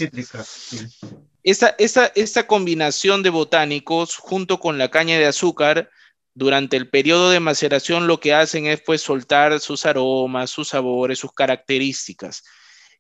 Esta, 1.43 1.75
esta, 2.15 2.47
combinación 2.47 3.23
de 3.23 3.31
botánicos 3.31 4.17
junto 4.17 4.61
con 4.61 4.77
la 4.77 4.91
caña 4.91 5.19
de 5.19 5.25
azúcar 5.25 5.89
durante 6.35 6.77
el 6.77 6.91
periodo 6.91 7.31
de 7.31 7.41
maceración 7.41 8.07
lo 8.07 8.21
que 8.21 8.35
hacen 8.35 8.67
es 8.67 8.83
pues 8.83 9.01
soltar 9.01 9.59
sus 9.59 9.87
aromas, 9.87 10.51
sus 10.51 10.69
sabores, 10.69 11.19
sus 11.19 11.33
características 11.33 12.45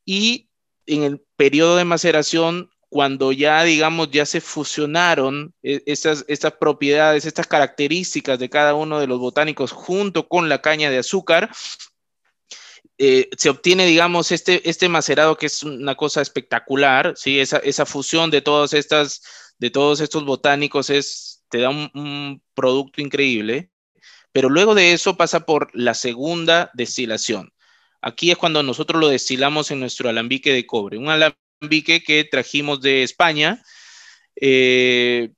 y 0.08 0.48
en 0.86 1.02
el 1.02 1.20
periodo 1.36 1.76
de 1.76 1.84
maceración, 1.84 2.70
cuando 2.88 3.30
ya, 3.30 3.62
digamos, 3.62 4.10
ya 4.10 4.24
se 4.24 4.40
fusionaron 4.40 5.52
eh, 5.62 5.82
estas, 5.84 6.24
estas 6.28 6.54
propiedades, 6.54 7.26
estas 7.26 7.46
características 7.46 8.38
de 8.38 8.48
cada 8.48 8.74
uno 8.74 9.00
de 9.00 9.06
los 9.06 9.18
botánicos 9.18 9.70
junto 9.70 10.26
con 10.26 10.48
la 10.48 10.62
caña 10.62 10.88
de 10.88 10.96
azúcar, 10.96 11.50
eh, 12.96 13.28
se 13.36 13.50
obtiene, 13.50 13.84
digamos, 13.84 14.32
este, 14.32 14.66
este 14.66 14.88
macerado 14.88 15.36
que 15.36 15.44
es 15.44 15.62
una 15.62 15.94
cosa 15.94 16.22
espectacular, 16.22 17.12
¿sí? 17.14 17.38
Esa, 17.38 17.58
esa 17.58 17.84
fusión 17.84 18.30
de 18.30 18.40
todas 18.40 18.72
estas, 18.72 19.20
de 19.58 19.68
todos 19.68 20.00
estos 20.00 20.24
botánicos 20.24 20.88
es, 20.88 21.44
te 21.50 21.58
da 21.58 21.68
un, 21.68 21.90
un 21.92 22.42
producto 22.54 23.02
increíble, 23.02 23.70
pero 24.32 24.48
luego 24.48 24.74
de 24.74 24.94
eso 24.94 25.18
pasa 25.18 25.44
por 25.44 25.68
la 25.74 25.92
segunda 25.92 26.70
destilación. 26.72 27.52
Aquí 28.00 28.30
es 28.30 28.38
cuando 28.38 28.62
nosotros 28.62 29.00
lo 29.00 29.08
destilamos 29.08 29.70
en 29.70 29.80
nuestro 29.80 30.08
alambique 30.08 30.52
de 30.52 30.66
cobre, 30.66 30.98
un 30.98 31.08
alambique 31.08 32.02
que 32.02 32.24
trajimos 32.24 32.80
de 32.80 33.02
España. 33.02 33.62
Eh, 34.40 35.30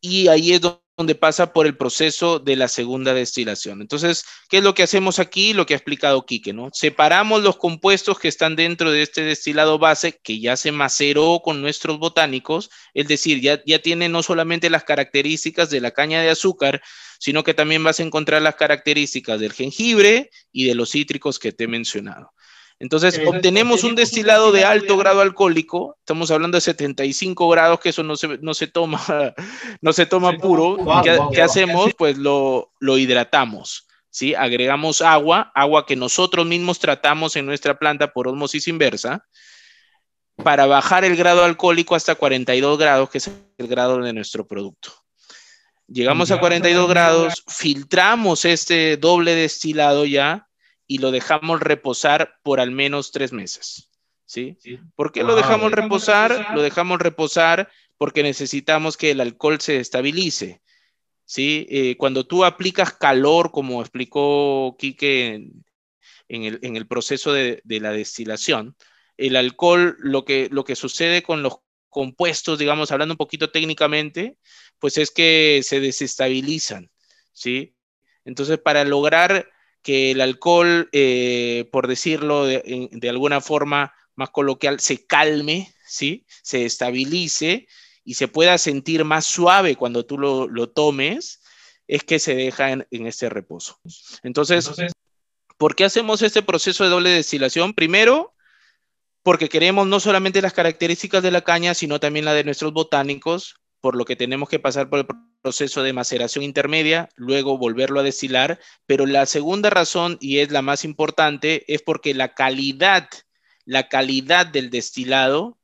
y 0.00 0.28
ahí 0.28 0.52
es 0.52 0.60
donde 0.96 1.14
pasa 1.14 1.52
por 1.52 1.66
el 1.66 1.76
proceso 1.76 2.38
de 2.38 2.56
la 2.56 2.68
segunda 2.68 3.14
destilación. 3.14 3.80
Entonces, 3.80 4.24
¿qué 4.48 4.58
es 4.58 4.64
lo 4.64 4.74
que 4.74 4.82
hacemos 4.82 5.18
aquí? 5.18 5.54
Lo 5.54 5.64
que 5.64 5.74
ha 5.74 5.76
explicado 5.76 6.26
Quique, 6.26 6.52
¿no? 6.52 6.70
Separamos 6.72 7.42
los 7.42 7.56
compuestos 7.56 8.18
que 8.18 8.28
están 8.28 8.56
dentro 8.56 8.90
de 8.90 9.02
este 9.02 9.22
destilado 9.22 9.78
base 9.78 10.20
que 10.22 10.40
ya 10.40 10.56
se 10.56 10.70
maceró 10.70 11.40
con 11.42 11.62
nuestros 11.62 11.98
botánicos, 11.98 12.68
es 12.94 13.08
decir, 13.08 13.40
ya, 13.40 13.62
ya 13.64 13.78
tiene 13.78 14.08
no 14.08 14.22
solamente 14.22 14.70
las 14.70 14.84
características 14.84 15.70
de 15.70 15.80
la 15.80 15.92
caña 15.92 16.20
de 16.20 16.30
azúcar, 16.30 16.82
sino 17.22 17.44
que 17.44 17.54
también 17.54 17.84
vas 17.84 18.00
a 18.00 18.02
encontrar 18.02 18.42
las 18.42 18.56
características 18.56 19.38
del 19.38 19.52
jengibre 19.52 20.30
y 20.50 20.66
de 20.66 20.74
los 20.74 20.90
cítricos 20.90 21.38
que 21.38 21.52
te 21.52 21.64
he 21.64 21.68
mencionado. 21.68 22.32
Entonces, 22.80 23.20
obtenemos 23.24 23.84
un 23.84 23.94
destilado 23.94 24.50
de 24.50 24.64
alto 24.64 24.96
grado 24.96 25.20
alcohólico, 25.20 25.94
estamos 26.00 26.32
hablando 26.32 26.56
de 26.56 26.62
75 26.62 27.48
grados, 27.48 27.78
que 27.78 27.90
eso 27.90 28.02
no 28.02 28.16
se, 28.16 28.38
no 28.38 28.54
se 28.54 28.66
toma, 28.66 29.00
no 29.80 29.92
se 29.92 30.06
toma 30.06 30.36
puro. 30.36 30.78
¿Qué, 31.32 31.40
hacemos? 31.40 31.94
Pues 31.96 32.18
lo, 32.18 32.72
lo 32.80 32.98
hidratamos, 32.98 33.86
¿sí? 34.10 34.34
Agregamos 34.34 35.00
agua, 35.00 35.52
agua 35.54 35.86
que 35.86 35.94
nosotros 35.94 36.44
mismos 36.44 36.80
tratamos 36.80 37.36
en 37.36 37.46
nuestra 37.46 37.78
planta 37.78 38.12
por 38.12 38.26
osmosis 38.26 38.66
inversa, 38.66 39.28
para 40.42 40.66
bajar 40.66 41.04
el 41.04 41.14
grado 41.14 41.44
alcohólico 41.44 41.94
hasta 41.94 42.16
42 42.16 42.78
grados, 42.78 43.10
que 43.10 43.18
es 43.18 43.30
el 43.58 43.68
grado 43.68 44.00
de 44.00 44.12
nuestro 44.12 44.44
producto. 44.44 45.01
Llegamos 45.92 46.30
a 46.30 46.40
42 46.40 46.88
grados, 46.88 47.44
filtramos 47.48 48.46
este 48.46 48.96
doble 48.96 49.34
destilado 49.34 50.06
ya 50.06 50.48
y 50.86 50.98
lo 50.98 51.10
dejamos 51.10 51.60
reposar 51.60 52.38
por 52.42 52.60
al 52.60 52.70
menos 52.70 53.12
tres 53.12 53.32
meses. 53.32 53.90
¿Sí? 54.24 54.56
¿Por 54.96 55.12
qué 55.12 55.22
lo 55.22 55.36
dejamos 55.36 55.70
reposar? 55.72 56.54
Lo 56.54 56.62
dejamos 56.62 56.98
reposar 56.98 57.70
porque 57.98 58.22
necesitamos 58.22 58.96
que 58.96 59.10
el 59.10 59.20
alcohol 59.20 59.60
se 59.60 59.78
estabilice. 59.78 60.62
¿Sí? 61.26 61.66
Eh, 61.68 61.96
cuando 61.98 62.26
tú 62.26 62.44
aplicas 62.44 62.94
calor, 62.94 63.50
como 63.50 63.82
explicó 63.82 64.76
Quique 64.78 65.50
en, 66.28 66.76
el, 66.76 66.86
proceso 66.86 67.34
de, 67.34 67.60
de, 67.64 67.80
la 67.80 67.90
destilación, 67.90 68.76
el 69.18 69.36
alcohol, 69.36 69.96
lo 69.98 70.24
que, 70.24 70.48
lo 70.50 70.64
que 70.64 70.74
sucede 70.74 71.22
con 71.22 71.42
los 71.42 71.58
compuestos, 71.90 72.58
digamos, 72.58 72.90
hablando 72.90 73.12
un 73.12 73.18
poquito 73.18 73.50
técnicamente, 73.50 74.38
pues 74.82 74.98
es 74.98 75.12
que 75.12 75.60
se 75.62 75.78
desestabilizan, 75.78 76.90
¿sí? 77.32 77.76
Entonces, 78.24 78.58
para 78.58 78.82
lograr 78.84 79.48
que 79.80 80.10
el 80.10 80.20
alcohol, 80.20 80.88
eh, 80.90 81.68
por 81.70 81.86
decirlo 81.86 82.46
de, 82.46 82.88
de, 82.90 83.08
alguna 83.08 83.40
forma 83.40 83.94
más 84.16 84.30
coloquial, 84.30 84.80
se 84.80 85.06
calme, 85.06 85.72
¿sí? 85.86 86.26
se 86.42 86.64
estabilice 86.64 87.68
y 88.02 88.14
se 88.14 88.26
pueda 88.26 88.58
sentir 88.58 89.04
más 89.04 89.24
suave 89.24 89.76
cuando 89.76 90.04
tú 90.04 90.18
lo, 90.18 90.48
lo 90.48 90.68
tomes, 90.68 91.40
es 91.86 92.02
que 92.02 92.18
se 92.18 92.34
deja 92.34 92.72
en, 92.72 92.84
en 92.90 93.06
este 93.06 93.28
reposo. 93.28 93.78
Entonces, 94.24 94.66
Entonces, 94.66 94.92
¿por 95.58 95.76
qué 95.76 95.84
hacemos 95.84 96.22
este 96.22 96.42
proceso 96.42 96.82
de 96.82 96.90
doble 96.90 97.10
destilación? 97.10 97.72
Primero, 97.72 98.34
porque 99.22 99.48
queremos 99.48 99.86
no 99.86 100.00
solamente 100.00 100.42
las 100.42 100.54
características 100.54 101.22
de 101.22 101.30
la 101.30 101.42
caña, 101.42 101.72
sino 101.72 102.00
también 102.00 102.24
la 102.24 102.34
de 102.34 102.42
nuestros 102.42 102.72
botánicos, 102.72 103.61
por 103.82 103.96
lo 103.96 104.04
que 104.04 104.16
tenemos 104.16 104.48
que 104.48 104.60
pasar 104.60 104.88
por 104.88 105.00
el 105.00 105.06
proceso 105.42 105.82
de 105.82 105.92
maceración 105.92 106.44
intermedia, 106.44 107.08
luego 107.16 107.58
volverlo 107.58 107.98
a 108.00 108.04
destilar, 108.04 108.60
pero 108.86 109.06
la 109.06 109.26
segunda 109.26 109.70
razón, 109.70 110.16
y 110.20 110.38
es 110.38 110.52
la 110.52 110.62
más 110.62 110.84
importante, 110.84 111.64
es 111.66 111.82
porque 111.82 112.14
la 112.14 112.32
calidad, 112.32 113.08
la 113.64 113.88
calidad 113.88 114.46
del 114.46 114.70
destilado 114.70 115.58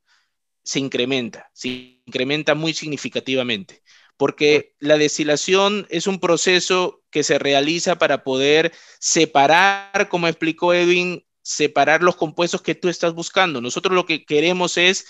se 0.65 0.81
incrementa, 0.81 1.49
se 1.55 2.03
incrementa 2.07 2.57
muy 2.57 2.75
significativamente, 2.75 3.83
porque 4.17 4.75
la 4.81 4.99
destilación 4.99 5.87
es 5.89 6.09
un 6.09 6.19
proceso 6.19 7.05
que 7.11 7.23
se 7.23 7.39
realiza 7.39 7.99
para 7.99 8.25
poder 8.25 8.73
separar, 8.99 10.09
como 10.09 10.27
explicó 10.27 10.75
Edwin, 10.75 11.25
separar 11.41 12.03
los 12.03 12.17
compuestos 12.17 12.63
que 12.63 12.75
tú 12.75 12.89
estás 12.89 13.15
buscando. 13.15 13.61
Nosotros 13.61 13.95
lo 13.95 14.07
que 14.07 14.25
queremos 14.25 14.77
es, 14.77 15.07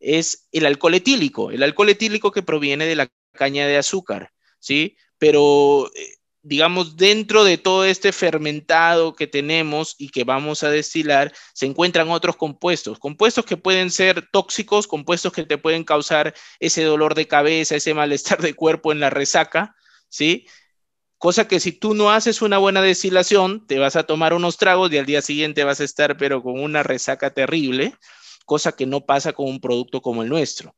es 0.00 0.48
el 0.52 0.66
alcohol 0.66 0.94
etílico, 0.94 1.50
el 1.50 1.62
alcohol 1.62 1.90
etílico 1.90 2.32
que 2.32 2.42
proviene 2.42 2.86
de 2.86 2.96
la 2.96 3.08
caña 3.32 3.66
de 3.66 3.76
azúcar, 3.76 4.32
¿sí? 4.58 4.96
Pero, 5.18 5.90
eh, 5.94 6.16
digamos, 6.42 6.96
dentro 6.96 7.44
de 7.44 7.58
todo 7.58 7.84
este 7.84 8.12
fermentado 8.12 9.14
que 9.14 9.26
tenemos 9.26 9.96
y 9.98 10.10
que 10.10 10.24
vamos 10.24 10.62
a 10.62 10.70
destilar, 10.70 11.32
se 11.54 11.66
encuentran 11.66 12.10
otros 12.10 12.36
compuestos, 12.36 12.98
compuestos 12.98 13.44
que 13.44 13.56
pueden 13.56 13.90
ser 13.90 14.28
tóxicos, 14.30 14.86
compuestos 14.86 15.32
que 15.32 15.44
te 15.44 15.58
pueden 15.58 15.84
causar 15.84 16.34
ese 16.60 16.84
dolor 16.84 17.14
de 17.14 17.26
cabeza, 17.26 17.76
ese 17.76 17.94
malestar 17.94 18.40
de 18.42 18.54
cuerpo 18.54 18.92
en 18.92 19.00
la 19.00 19.10
resaca, 19.10 19.74
¿sí? 20.08 20.46
Cosa 21.18 21.48
que 21.48 21.60
si 21.60 21.72
tú 21.72 21.94
no 21.94 22.10
haces 22.10 22.42
una 22.42 22.58
buena 22.58 22.82
destilación, 22.82 23.66
te 23.66 23.78
vas 23.78 23.96
a 23.96 24.04
tomar 24.04 24.34
unos 24.34 24.58
tragos 24.58 24.92
y 24.92 24.98
al 24.98 25.06
día 25.06 25.22
siguiente 25.22 25.64
vas 25.64 25.80
a 25.80 25.84
estar 25.84 26.16
pero 26.18 26.42
con 26.42 26.60
una 26.60 26.82
resaca 26.82 27.32
terrible, 27.32 27.94
cosa 28.46 28.72
que 28.72 28.86
no 28.86 29.04
pasa 29.04 29.34
con 29.34 29.46
un 29.46 29.60
producto 29.60 30.00
como 30.00 30.22
el 30.22 30.30
nuestro. 30.30 30.74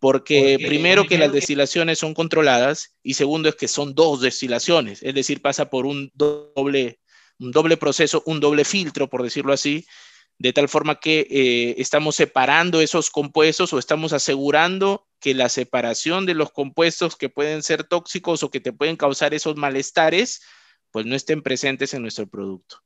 Porque, 0.00 0.56
Porque 0.56 0.66
primero 0.66 1.06
que 1.06 1.16
las 1.16 1.32
destilaciones 1.32 2.00
son 2.00 2.12
controladas 2.12 2.96
y 3.04 3.14
segundo 3.14 3.48
es 3.48 3.54
que 3.54 3.68
son 3.68 3.94
dos 3.94 4.20
destilaciones, 4.20 5.00
es 5.04 5.14
decir, 5.14 5.40
pasa 5.40 5.70
por 5.70 5.86
un 5.86 6.10
doble, 6.14 6.98
un 7.38 7.52
doble 7.52 7.76
proceso, 7.76 8.24
un 8.26 8.40
doble 8.40 8.64
filtro, 8.64 9.08
por 9.08 9.22
decirlo 9.22 9.52
así, 9.52 9.86
de 10.38 10.52
tal 10.52 10.68
forma 10.68 10.98
que 10.98 11.20
eh, 11.30 11.74
estamos 11.78 12.16
separando 12.16 12.80
esos 12.80 13.10
compuestos 13.10 13.72
o 13.72 13.78
estamos 13.78 14.12
asegurando 14.12 15.06
que 15.20 15.34
la 15.34 15.48
separación 15.48 16.26
de 16.26 16.34
los 16.34 16.50
compuestos 16.50 17.14
que 17.14 17.28
pueden 17.28 17.62
ser 17.62 17.84
tóxicos 17.84 18.42
o 18.42 18.50
que 18.50 18.58
te 18.58 18.72
pueden 18.72 18.96
causar 18.96 19.34
esos 19.34 19.54
malestares, 19.54 20.42
pues 20.90 21.06
no 21.06 21.14
estén 21.14 21.42
presentes 21.42 21.94
en 21.94 22.02
nuestro 22.02 22.26
producto. 22.26 22.82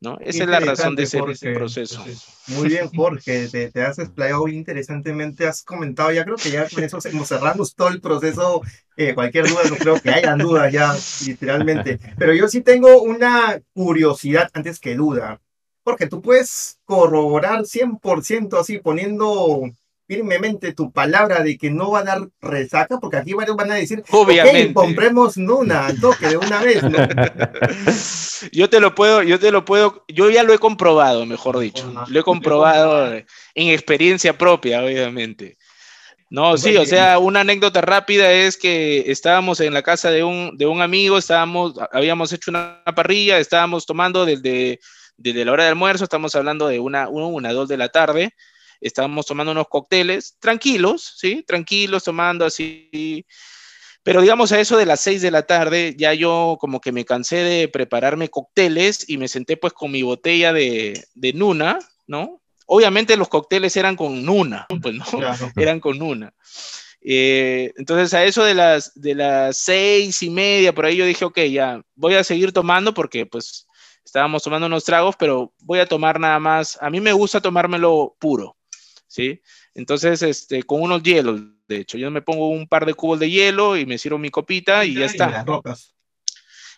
¿No? 0.00 0.18
Esa 0.20 0.44
es 0.44 0.48
la 0.48 0.60
razón 0.60 0.94
de 0.94 1.04
ese 1.04 1.18
proceso. 1.18 2.04
Muy 2.48 2.68
bien, 2.68 2.88
Jorge, 2.94 3.48
te, 3.48 3.70
te 3.70 3.82
has 3.82 3.98
explayado 3.98 4.46
interesantemente, 4.48 5.46
has 5.46 5.62
comentado, 5.62 6.12
ya 6.12 6.24
creo 6.24 6.36
que 6.36 6.50
ya 6.50 6.68
con 6.68 6.84
eso 6.84 7.00
cerramos 7.00 7.74
todo 7.74 7.88
el 7.88 8.00
proceso, 8.00 8.62
eh, 8.96 9.14
cualquier 9.14 9.48
duda, 9.48 9.62
no 9.68 9.76
creo 9.76 10.00
que 10.00 10.10
haya 10.10 10.36
duda 10.36 10.70
ya, 10.70 10.94
literalmente, 11.26 11.98
pero 12.18 12.34
yo 12.34 12.48
sí 12.48 12.60
tengo 12.60 13.02
una 13.02 13.60
curiosidad 13.72 14.50
antes 14.52 14.78
que 14.78 14.94
duda, 14.94 15.40
porque 15.82 16.06
tú 16.06 16.20
puedes 16.20 16.78
corroborar 16.84 17.64
100% 17.64 18.60
así, 18.60 18.78
poniendo 18.78 19.70
firmemente 20.06 20.72
tu 20.72 20.92
palabra 20.92 21.42
de 21.42 21.58
que 21.58 21.70
no 21.70 21.90
va 21.90 22.00
a 22.00 22.04
dar 22.04 22.28
resaca, 22.40 22.98
porque 23.00 23.16
aquí 23.16 23.34
varios 23.34 23.56
van 23.56 23.72
a 23.72 23.74
decir, 23.74 24.02
Obviamente. 24.10 24.72
compremos 24.72 25.36
Nuna, 25.36 25.88
toque 26.00 26.28
de 26.28 26.36
una 26.36 26.62
vez. 26.62 26.82
¿no? 26.82 26.98
yo 28.52 28.70
te 28.70 28.80
lo 28.80 28.94
puedo, 28.94 29.22
yo 29.22 29.38
te 29.38 29.50
lo 29.50 29.64
puedo, 29.64 30.04
yo 30.08 30.30
ya 30.30 30.42
lo 30.42 30.54
he 30.54 30.58
comprobado, 30.58 31.26
mejor 31.26 31.58
dicho, 31.58 31.92
lo 32.08 32.20
he 32.20 32.22
comprobado 32.22 33.12
en 33.12 33.24
experiencia 33.54 34.38
propia, 34.38 34.82
obviamente. 34.82 35.56
No, 36.28 36.56
sí, 36.58 36.76
o 36.76 36.84
sea, 36.84 37.18
una 37.20 37.40
anécdota 37.40 37.80
rápida 37.80 38.32
es 38.32 38.56
que 38.56 39.10
estábamos 39.10 39.60
en 39.60 39.72
la 39.72 39.82
casa 39.82 40.10
de 40.10 40.24
un, 40.24 40.56
de 40.58 40.66
un 40.66 40.82
amigo, 40.82 41.18
estábamos, 41.18 41.74
habíamos 41.92 42.32
hecho 42.32 42.50
una 42.50 42.82
parrilla, 42.96 43.38
estábamos 43.38 43.86
tomando 43.86 44.24
desde, 44.24 44.80
desde 45.16 45.44
la 45.44 45.52
hora 45.52 45.64
de 45.64 45.70
almuerzo, 45.70 46.02
estamos 46.02 46.34
hablando 46.34 46.66
de 46.66 46.80
una, 46.80 47.08
una, 47.08 47.26
una, 47.26 47.52
dos 47.52 47.68
de 47.68 47.76
la 47.76 47.90
tarde, 47.90 48.34
estábamos 48.80 49.26
tomando 49.26 49.52
unos 49.52 49.68
cócteles 49.68 50.36
tranquilos, 50.38 51.14
¿sí? 51.16 51.44
Tranquilos, 51.46 52.04
tomando 52.04 52.44
así. 52.44 53.26
Pero 54.02 54.20
digamos 54.20 54.52
a 54.52 54.60
eso 54.60 54.76
de 54.76 54.86
las 54.86 55.00
seis 55.00 55.22
de 55.22 55.30
la 55.30 55.42
tarde, 55.42 55.94
ya 55.98 56.14
yo 56.14 56.56
como 56.60 56.80
que 56.80 56.92
me 56.92 57.04
cansé 57.04 57.36
de 57.36 57.68
prepararme 57.68 58.28
cócteles 58.28 59.08
y 59.08 59.18
me 59.18 59.28
senté 59.28 59.56
pues 59.56 59.72
con 59.72 59.90
mi 59.90 60.02
botella 60.02 60.52
de, 60.52 61.04
de 61.14 61.32
Nuna, 61.32 61.78
¿no? 62.06 62.40
Obviamente 62.66 63.16
los 63.16 63.28
cócteles 63.28 63.76
eran 63.76 63.96
con 63.96 64.24
Nuna, 64.24 64.66
pues 64.82 64.94
no, 64.94 65.04
claro. 65.04 65.50
eran 65.56 65.80
con 65.80 65.98
Nuna. 65.98 66.32
Eh, 67.00 67.72
entonces 67.76 68.12
a 68.14 68.24
eso 68.24 68.42
de 68.42 68.54
las, 68.54 68.92
de 68.94 69.14
las 69.14 69.58
seis 69.58 70.22
y 70.22 70.30
media, 70.30 70.74
por 70.74 70.86
ahí 70.86 70.96
yo 70.96 71.06
dije, 71.06 71.24
ok, 71.24 71.38
ya 71.42 71.80
voy 71.94 72.14
a 72.14 72.24
seguir 72.24 72.52
tomando 72.52 72.94
porque 72.94 73.26
pues 73.26 73.66
estábamos 74.04 74.42
tomando 74.42 74.66
unos 74.66 74.84
tragos, 74.84 75.14
pero 75.16 75.52
voy 75.58 75.78
a 75.78 75.86
tomar 75.86 76.18
nada 76.18 76.40
más, 76.40 76.78
a 76.80 76.90
mí 76.90 77.00
me 77.00 77.12
gusta 77.12 77.40
tomármelo 77.40 78.16
puro, 78.18 78.55
¿sí? 79.16 79.40
Entonces, 79.74 80.20
este, 80.20 80.62
con 80.62 80.82
unos 80.82 81.02
hielos, 81.02 81.40
de 81.66 81.78
hecho, 81.78 81.96
yo 81.96 82.10
me 82.10 82.20
pongo 82.20 82.50
un 82.50 82.68
par 82.68 82.84
de 82.84 82.92
cubos 82.92 83.18
de 83.18 83.30
hielo 83.30 83.76
y 83.76 83.86
me 83.86 83.96
sirvo 83.96 84.18
mi 84.18 84.28
copita 84.28 84.84
y 84.84 84.94
ya 84.94 85.06
está. 85.06 85.24
En 85.24 85.32
las 85.32 85.46
rocas. 85.46 85.94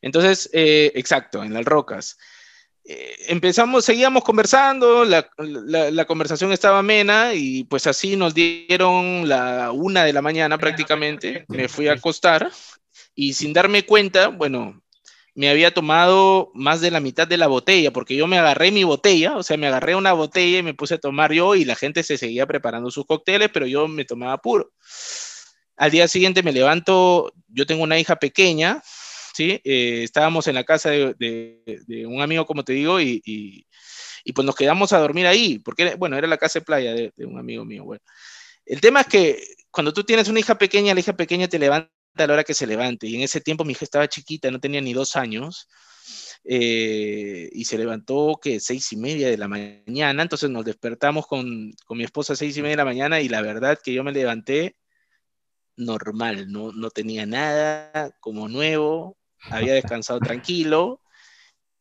Entonces, 0.03 0.49
eh, 0.53 0.93
exacto, 0.95 1.43
en 1.43 1.53
las 1.53 1.65
rocas. 1.65 2.17
Eh, 2.85 3.17
empezamos, 3.27 3.85
seguíamos 3.85 4.23
conversando, 4.23 5.05
la, 5.05 5.29
la, 5.37 5.91
la, 5.91 6.05
conversación 6.05 6.53
estaba 6.53 6.79
amena 6.79 7.35
y 7.35 7.65
pues 7.65 7.89
así 7.89 8.15
nos 8.15 8.35
dieron 8.35 9.29
la 9.29 9.73
una 9.73 10.05
de 10.05 10.13
la 10.13 10.23
mañana 10.23 10.57
prácticamente, 10.59 11.45
me 11.49 11.69
fui 11.69 11.89
a 11.89 11.95
acostar 11.95 12.51
y 13.15 13.35
sin 13.35 13.53
darme 13.53 13.85
cuenta, 13.85 14.29
bueno, 14.29 14.81
me 15.39 15.49
había 15.49 15.73
tomado 15.73 16.51
más 16.53 16.81
de 16.81 16.91
la 16.91 16.99
mitad 16.99 17.29
de 17.29 17.37
la 17.37 17.47
botella, 17.47 17.93
porque 17.93 18.17
yo 18.17 18.27
me 18.27 18.41
agarré 18.41 18.73
mi 18.73 18.83
botella, 18.83 19.37
o 19.37 19.45
sea, 19.45 19.57
me 19.57 19.69
agarré 19.69 19.95
una 19.95 20.13
botella 20.13 20.59
y 20.59 20.63
me 20.65 20.75
puse 20.75 20.95
a 20.95 20.99
tomar 20.99 21.33
yo 21.33 21.55
y 21.55 21.65
la 21.65 21.77
gente 21.77 22.03
se 22.03 22.19
seguía 22.19 22.45
preparando 22.45 22.91
sus 22.91 23.07
cócteles, 23.07 23.49
pero 23.55 23.65
yo 23.65 23.87
me 23.87 24.05
tomaba 24.05 24.39
puro. 24.39 24.73
Al 25.77 25.93
día 25.93 26.09
siguiente 26.09 26.43
me 26.43 26.51
levanto, 26.51 27.33
yo 27.47 27.67
tengo 27.67 27.85
una 27.85 28.01
hija 28.01 28.17
pequeña, 28.17 28.83
¿sí? 29.33 29.61
Eh, 29.63 30.01
estábamos 30.03 30.49
en 30.49 30.57
la 30.57 30.65
casa 30.65 30.91
de, 30.91 31.85
un 32.05 32.21
amigo, 32.21 32.45
como 32.45 32.65
te 32.65 32.73
digo, 32.73 33.01
y, 33.01 33.23
y, 33.25 33.65
y, 34.25 34.33
pues 34.33 34.45
nos 34.45 34.57
quedamos 34.57 34.93
a 34.93 34.99
dormir 34.99 35.29
ahí, 35.29 35.61
porque, 35.61 35.95
bueno, 35.95 36.19
era 36.19 36.27
la 36.27 36.39
casa 36.39 36.59
de 36.59 36.65
playa 36.65 36.95
de, 36.95 37.13
de 37.15 37.27
un 37.27 37.39
amigo 37.39 37.65
mío. 37.65 37.85
Bueno. 37.85 38.03
El 38.67 38.81
tema 38.81 39.03
es 39.03 39.07
que 39.07 39.41
cuando 39.71 39.93
tú 39.93 40.03
tienes 40.03 40.27
una 40.27 40.41
hija 40.41 40.59
pequeña, 40.59 40.95
la 40.95 41.01
hija 41.01 41.13
pequeña 41.13 41.47
te 41.47 41.61
levanta 41.61 41.93
a 42.17 42.27
la 42.27 42.33
hora 42.35 42.45
que 42.45 42.55
se 42.55 42.67
levante. 42.67 43.07
Y 43.07 43.17
en 43.17 43.23
ese 43.23 43.41
tiempo 43.41 43.65
mi 43.65 43.73
hija 43.73 43.85
estaba 43.85 44.09
chiquita, 44.09 44.51
no 44.51 44.61
tenía 44.61 44.81
ni 44.81 44.93
dos 44.93 45.17
años. 45.17 45.69
Eh, 46.45 47.51
y 47.53 47.65
se 47.65 47.79
levantó 47.79 48.39
que 48.43 48.61
seis 48.61 48.93
y 48.93 48.97
media 48.97 49.29
de 49.29 49.37
la 49.37 49.49
mañana, 49.49 50.23
entonces 50.23 50.49
nos 50.49 50.65
despertamos 50.65 51.27
con, 51.27 51.73
con, 51.85 51.99
mi 51.99 52.05
esposa 52.05 52.33
a 52.33 52.37
seis 52.37 52.57
y 52.57 52.63
media 52.63 52.73
de 52.73 52.77
la 52.79 52.85
mañana 52.87 53.21
y 53.21 53.29
la 53.29 53.43
verdad 53.43 53.79
que 53.83 53.93
yo 53.93 54.03
me 54.05 54.13
levanté 54.13 54.77
normal, 55.77 56.51
no, 56.51 56.73
no 56.73 56.91
tenía 56.91 57.27
nada 57.27 58.13
como 58.21 58.49
nuevo, 58.49 59.19
había 59.51 59.75
descansado 59.75 60.21
tranquilo 60.21 61.03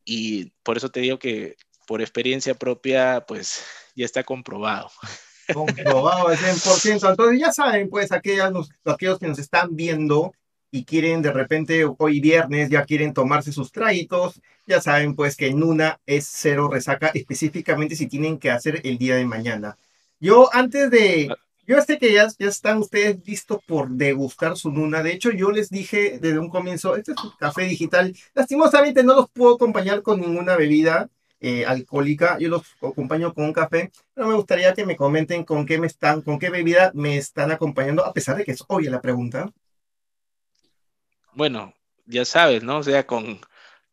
y 0.04 0.52
por 0.64 0.78
eso 0.78 0.90
te 0.90 1.02
digo 1.02 1.20
que 1.20 1.56
por 1.88 2.02
experiencia 2.02 2.54
propia, 2.54 3.26
pues 3.28 3.64
ya 3.96 4.06
está 4.06 4.24
comprobado. 4.24 4.92
Comprobado 5.54 6.28
al 6.28 6.38
100%. 6.38 7.10
Entonces 7.10 7.40
ya 7.40 7.52
saben, 7.52 7.90
pues 7.90 8.12
aquellos, 8.12 8.70
aquellos 8.86 9.20
que 9.20 9.28
nos 9.28 9.40
están 9.40 9.76
viendo 9.76 10.34
y 10.72 10.84
quieren 10.84 11.22
de 11.22 11.32
repente 11.32 11.86
hoy 11.98 12.20
viernes 12.20 12.70
ya 12.70 12.84
quieren 12.84 13.14
tomarse 13.14 13.52
sus 13.52 13.72
traguitos, 13.72 14.42
ya 14.66 14.82
saben 14.82 15.16
pues 15.16 15.36
que 15.36 15.54
Nuna 15.54 16.00
es 16.06 16.28
cero 16.30 16.70
resaca 16.70 17.08
específicamente 17.14 17.96
si 17.96 18.08
tienen 18.08 18.38
que 18.38 18.52
hacer 18.52 18.82
el 18.84 18.98
día 18.98 19.16
de 19.16 19.26
mañana. 19.26 19.78
Yo 20.20 20.50
antes 20.54 20.90
de... 20.92 21.30
Yo 21.66 21.82
sé 21.82 21.98
que 21.98 22.14
ya, 22.14 22.26
ya 22.40 22.48
están 22.48 22.78
ustedes 22.78 23.18
listos 23.26 23.60
por 23.68 23.90
degustar 23.90 24.56
su 24.56 24.72
Nuna. 24.72 25.04
De 25.04 25.12
hecho, 25.12 25.32
yo 25.32 25.52
les 25.52 25.70
dije 25.70 26.18
desde 26.22 26.40
un 26.40 26.50
comienzo, 26.50 26.96
este 26.96 27.12
es 27.12 27.22
un 27.22 27.32
café 27.38 27.64
digital. 27.64 28.16
Lastimosamente 28.34 29.04
no 29.04 29.16
los 29.16 29.30
puedo 29.30 29.56
acompañar 29.56 30.02
con 30.02 30.22
ninguna 30.22 30.56
bebida 30.56 31.10
eh, 31.40 31.66
alcohólica. 31.66 32.38
Yo 32.40 32.50
los 32.50 32.64
acompaño 32.82 33.34
con 33.34 33.46
un 33.46 33.54
café, 33.54 33.92
pero 34.14 34.28
me 34.28 34.36
gustaría 34.36 34.74
que 34.74 34.86
me 34.86 34.96
comenten 34.96 35.44
con 35.44 35.66
qué 35.66 35.78
me 35.80 35.88
están, 35.88 36.22
con 36.22 36.40
qué 36.40 36.50
bebida 36.50 36.92
me 36.94 37.18
están 37.18 37.52
acompañando, 37.52 38.06
a 38.06 38.14
pesar 38.14 38.38
de 38.38 38.44
que 38.44 38.52
es 38.52 38.64
obvia 38.68 38.92
la 38.92 39.02
pregunta. 39.02 39.52
Bueno, 41.34 41.74
ya 42.06 42.26
sabes, 42.26 42.64
¿no? 42.64 42.80
O 42.80 42.84
sea, 42.84 43.06
con, 43.06 43.40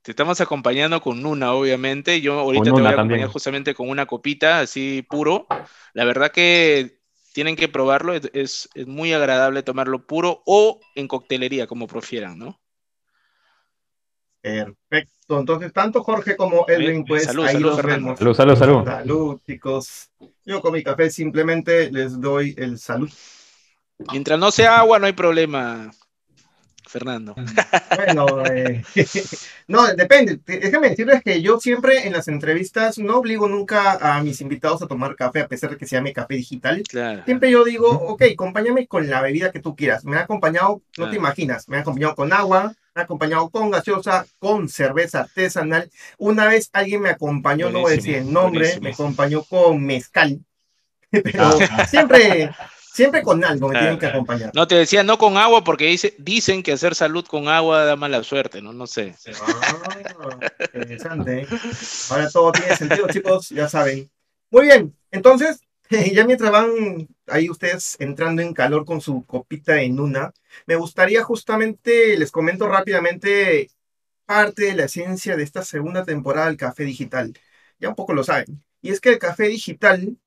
Te 0.02 0.12
estamos 0.12 0.40
acompañando 0.40 1.00
con 1.00 1.22
Nuna, 1.22 1.52
obviamente. 1.52 2.20
Yo 2.20 2.38
ahorita 2.38 2.64
te 2.64 2.70
voy 2.70 2.86
a 2.86 2.90
acompañar 2.90 3.28
justamente 3.28 3.74
con 3.74 3.88
una 3.90 4.06
copita 4.06 4.60
así 4.60 5.04
puro. 5.08 5.46
La 5.92 6.04
verdad 6.04 6.30
que 6.30 7.00
tienen 7.34 7.56
que 7.56 7.68
probarlo, 7.68 8.14
es, 8.14 8.68
muy 8.86 9.12
agradable 9.12 9.62
tomarlo 9.62 10.06
puro 10.06 10.42
o 10.46 10.80
en 10.94 11.08
coctelería, 11.08 11.66
como 11.66 11.86
prefieran, 11.88 12.38
¿no? 12.38 12.60
Perfecto. 14.44 15.40
Entonces, 15.40 15.72
tanto 15.72 16.04
Jorge 16.04 16.36
como 16.36 16.66
Edwin, 16.68 17.06
pues 17.06 17.24
salud, 17.24 17.46
ahí 17.46 17.54
salud, 17.54 17.80
vemos. 17.82 18.18
Salud, 18.18 18.34
salud, 18.34 18.56
salud. 18.56 18.84
Salud, 18.84 19.40
chicos. 19.46 20.10
Yo 20.44 20.60
con 20.60 20.74
mi 20.74 20.82
café 20.82 21.08
simplemente 21.10 21.90
les 21.90 22.20
doy 22.20 22.54
el 22.58 22.78
salud. 22.78 23.10
Mientras 24.12 24.38
no 24.38 24.50
sea 24.50 24.80
agua, 24.80 24.98
no 24.98 25.06
hay 25.06 25.14
problema. 25.14 25.90
Fernando. 26.86 27.34
Bueno, 27.96 28.44
eh, 28.44 28.84
no, 29.68 29.86
depende. 29.94 30.38
Déjame 30.44 30.90
decirles 30.90 31.22
que 31.24 31.40
yo 31.40 31.58
siempre 31.58 32.06
en 32.06 32.12
las 32.12 32.28
entrevistas 32.28 32.98
no 32.98 33.16
obligo 33.16 33.48
nunca 33.48 33.98
a 34.00 34.22
mis 34.22 34.42
invitados 34.42 34.82
a 34.82 34.86
tomar 34.86 35.16
café, 35.16 35.40
a 35.40 35.48
pesar 35.48 35.70
de 35.70 35.78
que 35.78 35.86
se 35.86 35.96
llame 35.96 36.12
café 36.12 36.34
digital. 36.34 36.82
Siempre 37.24 37.50
yo 37.50 37.64
digo, 37.64 37.88
ok, 37.88 38.24
acompáñame 38.34 38.86
con 38.86 39.08
la 39.08 39.22
bebida 39.22 39.50
que 39.50 39.60
tú 39.60 39.74
quieras. 39.74 40.04
Me 40.04 40.18
ha 40.18 40.20
acompañado, 40.20 40.82
no 40.98 41.08
te 41.08 41.16
imaginas, 41.16 41.66
me 41.66 41.78
ha 41.78 41.80
acompañado 41.80 42.14
con 42.14 42.32
agua, 42.32 42.74
acompañado 43.02 43.48
con 43.50 43.70
gaseosa, 43.70 44.26
con 44.38 44.68
cerveza 44.68 45.20
artesanal. 45.20 45.90
Una 46.18 46.46
vez 46.46 46.70
alguien 46.72 47.02
me 47.02 47.10
acompañó, 47.10 47.70
no 47.70 47.80
voy 47.80 47.92
a 47.92 47.96
decir 47.96 48.16
el 48.16 48.32
nombre, 48.32 48.78
me 48.80 48.90
acompañó 48.90 49.42
con 49.44 49.84
mezcal. 49.84 50.40
Pero 51.10 51.44
ah. 51.44 51.86
siempre, 51.86 52.50
Siempre 52.94 53.22
con 53.24 53.44
algo 53.44 53.70
me 53.70 53.76
tienen 53.76 53.98
que 53.98 54.06
acompañar. 54.06 54.52
No, 54.54 54.68
te 54.68 54.76
decía 54.76 55.02
no 55.02 55.18
con 55.18 55.36
agua 55.36 55.64
porque 55.64 55.86
dice, 55.86 56.14
dicen 56.16 56.62
que 56.62 56.70
hacer 56.70 56.94
salud 56.94 57.26
con 57.26 57.48
agua 57.48 57.84
da 57.84 57.96
mala 57.96 58.22
suerte, 58.22 58.62
¿no? 58.62 58.72
No 58.72 58.86
sé. 58.86 59.16
Ah, 59.42 59.98
interesante. 60.72 61.40
¿eh? 61.40 61.46
Ahora 62.10 62.30
todo 62.30 62.52
tiene 62.52 62.76
sentido, 62.76 63.08
chicos, 63.08 63.48
ya 63.48 63.68
saben. 63.68 64.08
Muy 64.48 64.66
bien, 64.66 64.94
entonces, 65.10 65.58
ya 65.90 66.24
mientras 66.24 66.52
van 66.52 67.08
ahí 67.26 67.50
ustedes 67.50 67.96
entrando 68.00 68.42
en 68.42 68.54
calor 68.54 68.84
con 68.84 69.00
su 69.00 69.24
copita 69.26 69.80
en 69.82 70.00
una, 70.00 70.32
me 70.66 70.76
gustaría 70.76 71.22
justamente, 71.22 72.16
les 72.16 72.30
comento 72.30 72.68
rápidamente 72.68 73.70
parte 74.26 74.64
de 74.64 74.74
la 74.74 74.84
esencia 74.84 75.36
de 75.36 75.42
esta 75.42 75.62
segunda 75.64 76.04
temporada 76.04 76.46
del 76.46 76.56
Café 76.56 76.84
Digital. 76.84 77.34
Ya 77.78 77.88
un 77.90 77.94
poco 77.94 78.14
lo 78.14 78.24
saben. 78.24 78.64
Y 78.80 78.90
es 78.90 79.00
que 79.00 79.10
el 79.10 79.18
Café 79.18 79.48
Digital 79.48 80.18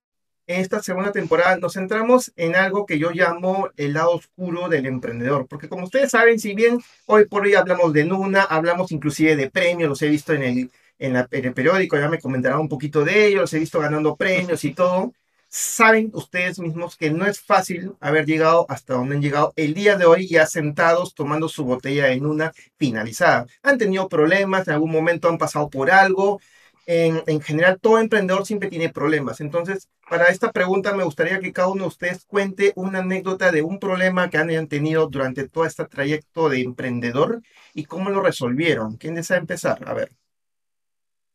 en 0.47 0.61
esta 0.61 0.81
segunda 0.81 1.11
temporada 1.11 1.57
nos 1.57 1.73
centramos 1.73 2.31
en 2.37 2.55
algo 2.55 2.85
que 2.85 2.97
yo 2.97 3.11
llamo 3.11 3.69
el 3.75 3.93
lado 3.93 4.11
oscuro 4.11 4.69
del 4.69 4.85
emprendedor, 4.85 5.45
porque 5.47 5.67
como 5.67 5.83
ustedes 5.83 6.11
saben, 6.11 6.39
si 6.39 6.55
bien 6.55 6.79
hoy 7.05 7.25
por 7.25 7.43
hoy 7.43 7.55
hablamos 7.55 7.91
de 7.93 8.05
Nuna, 8.05 8.43
hablamos 8.43 8.91
inclusive 8.93 9.35
de 9.35 9.51
premios, 9.51 9.89
los 9.89 10.01
he 10.01 10.07
visto 10.07 10.33
en 10.33 10.43
el, 10.43 10.71
en, 10.99 11.15
el 11.17 11.53
periódico, 11.53 11.97
ya 11.97 12.09
me 12.09 12.19
comentarán 12.19 12.59
un 12.59 12.69
poquito 12.69 13.03
de 13.03 13.27
ellos, 13.27 13.41
los 13.41 13.53
he 13.53 13.59
visto 13.59 13.79
ganando 13.81 14.15
premios 14.15 14.63
y 14.63 14.73
todo, 14.73 15.13
saben 15.49 16.11
ustedes 16.13 16.59
mismos 16.59 16.97
que 16.97 17.11
no 17.11 17.25
es 17.25 17.39
fácil 17.39 17.93
haber 17.99 18.25
llegado 18.25 18.65
hasta 18.69 18.95
donde 18.95 19.15
han 19.15 19.21
llegado 19.21 19.53
el 19.55 19.73
día 19.73 19.97
de 19.97 20.05
hoy 20.05 20.27
ya 20.27 20.45
sentados 20.45 21.13
tomando 21.15 21.49
su 21.49 21.63
botella 21.65 22.11
en 22.11 22.25
una 22.25 22.53
finalizada. 22.77 23.47
Han 23.63 23.77
tenido 23.77 24.09
problemas, 24.09 24.67
en 24.67 24.75
algún 24.75 24.91
momento 24.91 25.29
han 25.29 25.37
pasado 25.37 25.69
por 25.69 25.91
algo, 25.91 26.39
en, 26.87 27.41
general 27.41 27.79
todo 27.81 27.99
emprendedor 27.99 28.45
siempre 28.45 28.69
tiene 28.69 28.89
problemas. 28.89 29.41
Entonces, 29.41 29.89
para 30.09 30.29
esta 30.29 30.51
pregunta 30.51 30.95
me 30.95 31.03
gustaría 31.03 31.39
que 31.39 31.51
cada 31.51 31.67
uno 31.67 31.83
de 31.83 31.89
ustedes 31.89 32.25
cuente 32.25 32.71
una 32.75 32.99
anécdota 32.99 33.51
de 33.51 33.61
un 33.61 33.79
problema 33.79 34.29
que 34.29 34.37
han 34.37 34.67
tenido 34.67 35.07
durante 35.07 35.47
todo 35.49 35.65
este 35.65 35.85
trayecto 35.85 36.49
de 36.49 36.61
emprendedor 36.61 37.41
y 37.73 37.85
cómo 37.85 38.09
lo 38.09 38.21
resolvieron. 38.21 38.95
¿Quién 38.97 39.15
desea 39.15 39.37
empezar? 39.37 39.87
A 39.87 39.93
ver. 39.93 40.11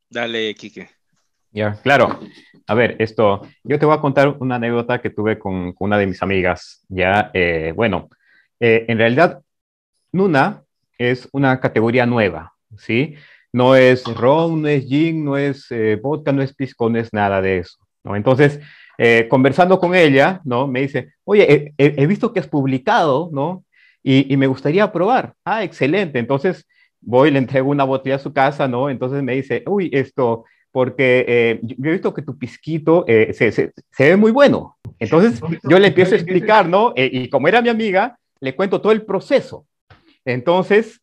Dale, 0.09 0.55
Quique. 0.55 1.02
Ya, 1.53 1.81
claro. 1.83 2.21
A 2.67 2.75
ver, 2.75 2.97
esto, 2.99 3.43
yo 3.65 3.79
te 3.79 3.87
voy 3.87 3.95
a 3.95 4.01
contar 4.01 4.37
una 4.41 4.57
anécdota 4.57 5.01
que 5.01 5.11
tuve 5.11 5.39
con, 5.39 5.75
una 5.79 5.99
de 5.99 6.07
mis 6.07 6.23
amigas. 6.23 6.85
Ya, 6.89 7.31
eh, 7.35 7.73
bueno, 7.75 8.09
eh, 8.61 8.87
en 8.89 8.99
realidad, 8.99 9.43
Nuna 10.13 10.63
es 10.99 11.29
una 11.33 11.61
categoría 11.61 12.07
nueva, 12.07 12.53
¿sí? 12.77 13.17
no 13.53 13.77
es 13.77 14.05
ron, 14.05 14.63
no 14.63 14.69
es 14.69 14.87
gin, 14.87 15.25
no 15.25 15.37
es 15.37 15.71
eh, 15.71 15.99
vodka, 16.03 16.33
no 16.33 16.43
es 16.43 16.55
pisco, 16.55 16.89
no 16.89 16.99
es 16.99 17.13
nada 17.13 17.43
de 17.43 17.59
eso. 17.59 17.77
¿no? 18.03 18.17
Entonces, 18.17 18.61
eh, 18.99 19.27
conversando 19.29 19.79
con 19.79 19.95
ella, 19.95 20.41
¿no? 20.45 20.67
Me 20.67 20.81
dice, 20.83 21.13
oye, 21.25 21.75
he, 21.77 22.07
visto 22.07 22.33
que 22.33 22.41
has 22.41 22.49
publicado, 22.49 23.31
¿no? 23.33 23.65
Y, 24.03 24.37
me 24.37 24.47
gustaría 24.47 24.91
probar. 24.93 25.35
Ah, 25.45 25.63
excelente. 25.63 26.19
Entonces, 26.19 26.67
voy, 27.01 27.31
le 27.31 27.39
entrego 27.39 27.71
una 27.71 27.85
botella 27.85 28.17
a 28.17 28.19
su 28.19 28.33
casa, 28.33 28.67
¿no? 28.67 28.91
Entonces 28.91 29.23
me 29.23 29.35
dice, 29.35 29.63
uy, 29.67 29.91
esto, 29.93 30.45
porque 30.73 31.25
eh, 31.29 31.61
yo 31.63 31.91
he 31.91 31.93
visto 31.93 32.13
que 32.13 32.23
tu 32.23 32.37
pisquito 32.37 33.05
se, 33.07 33.53
se, 33.53 33.73
ve 33.99 34.17
muy 34.17 34.33
bueno. 34.33 34.77
Entonces, 34.99 35.41
yo 35.63 35.79
le 35.79 35.89
empiezo 35.89 36.15
a 36.15 36.19
explicar, 36.19 36.69
¿no? 36.69 36.93
y 36.97 37.29
como 37.29 37.47
era 37.47 37.63
mi 37.63 37.69
amiga, 37.69 38.19
le 38.41 38.57
cuento 38.57 38.81
todo 38.81 38.93
el 38.93 39.03
proceso. 39.03 39.67
Entonces, 40.25 41.01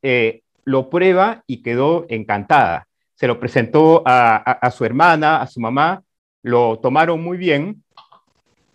lo 0.70 0.90
prueba 0.90 1.44
y 1.48 1.64
quedó 1.64 2.06
encantada. 2.10 2.88
Se 3.16 3.28
lo 3.28 3.40
presentó 3.40 4.04
a, 4.06 4.72
su 4.72 4.86
hermana, 4.86 5.42
a 5.42 5.48
su 5.48 5.60
mamá, 5.60 6.04
lo 6.44 6.80
tomaron 6.80 7.22
muy 7.22 7.38
bien 7.38 7.84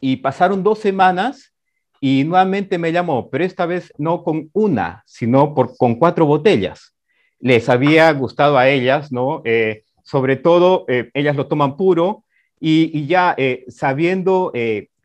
y 0.00 0.16
pasaron 0.16 0.62
dos 0.62 0.80
semanas 0.80 1.54
y 2.00 2.24
nuevamente 2.24 2.76
me 2.76 2.92
llamó, 2.92 3.30
pero 3.30 3.44
esta 3.44 3.64
vez 3.64 3.92
no 3.96 4.22
con 4.24 4.50
una, 4.52 5.02
sino 5.06 5.54
por, 5.54 5.76
con 5.76 5.94
cuatro 5.94 6.26
botellas. 6.26 6.94
Les 7.38 7.68
había 7.68 8.12
gustado 8.12 8.58
a 8.58 8.68
ellas, 8.68 9.12
¿no? 9.12 9.40
Eh, 9.44 9.83
sobre 10.04 10.36
todo, 10.36 10.84
eh, 10.86 11.10
ellas 11.14 11.34
lo 11.34 11.48
toman 11.48 11.76
puro 11.76 12.24
y, 12.60 13.06
ya 13.06 13.34
eh, 13.36 13.64
sabiendo 13.66 14.52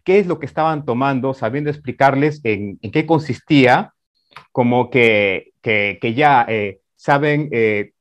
qué 0.09 0.17
es 0.17 0.25
lo 0.25 0.39
que 0.39 0.47
estaban 0.47 0.85
tomando, 0.85 1.35
sabiendo 1.35 1.69
explicarles 1.69 2.41
en, 2.43 2.79
qué 2.79 3.05
consistía, 3.05 3.93
como 4.51 4.89
que, 4.89 5.53
que, 5.61 6.13
ya 6.15 6.47
eh, 6.49 6.81
saben 6.95 7.47
eh, 7.51 7.93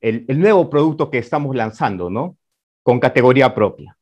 el, 0.00 0.24
el, 0.26 0.40
nuevo 0.40 0.68
producto 0.68 1.10
que 1.10 1.18
estamos 1.18 1.54
lanzando, 1.54 2.10
¿no? 2.10 2.36
Con 2.82 2.98
categoría 2.98 3.54
propia. 3.54 3.96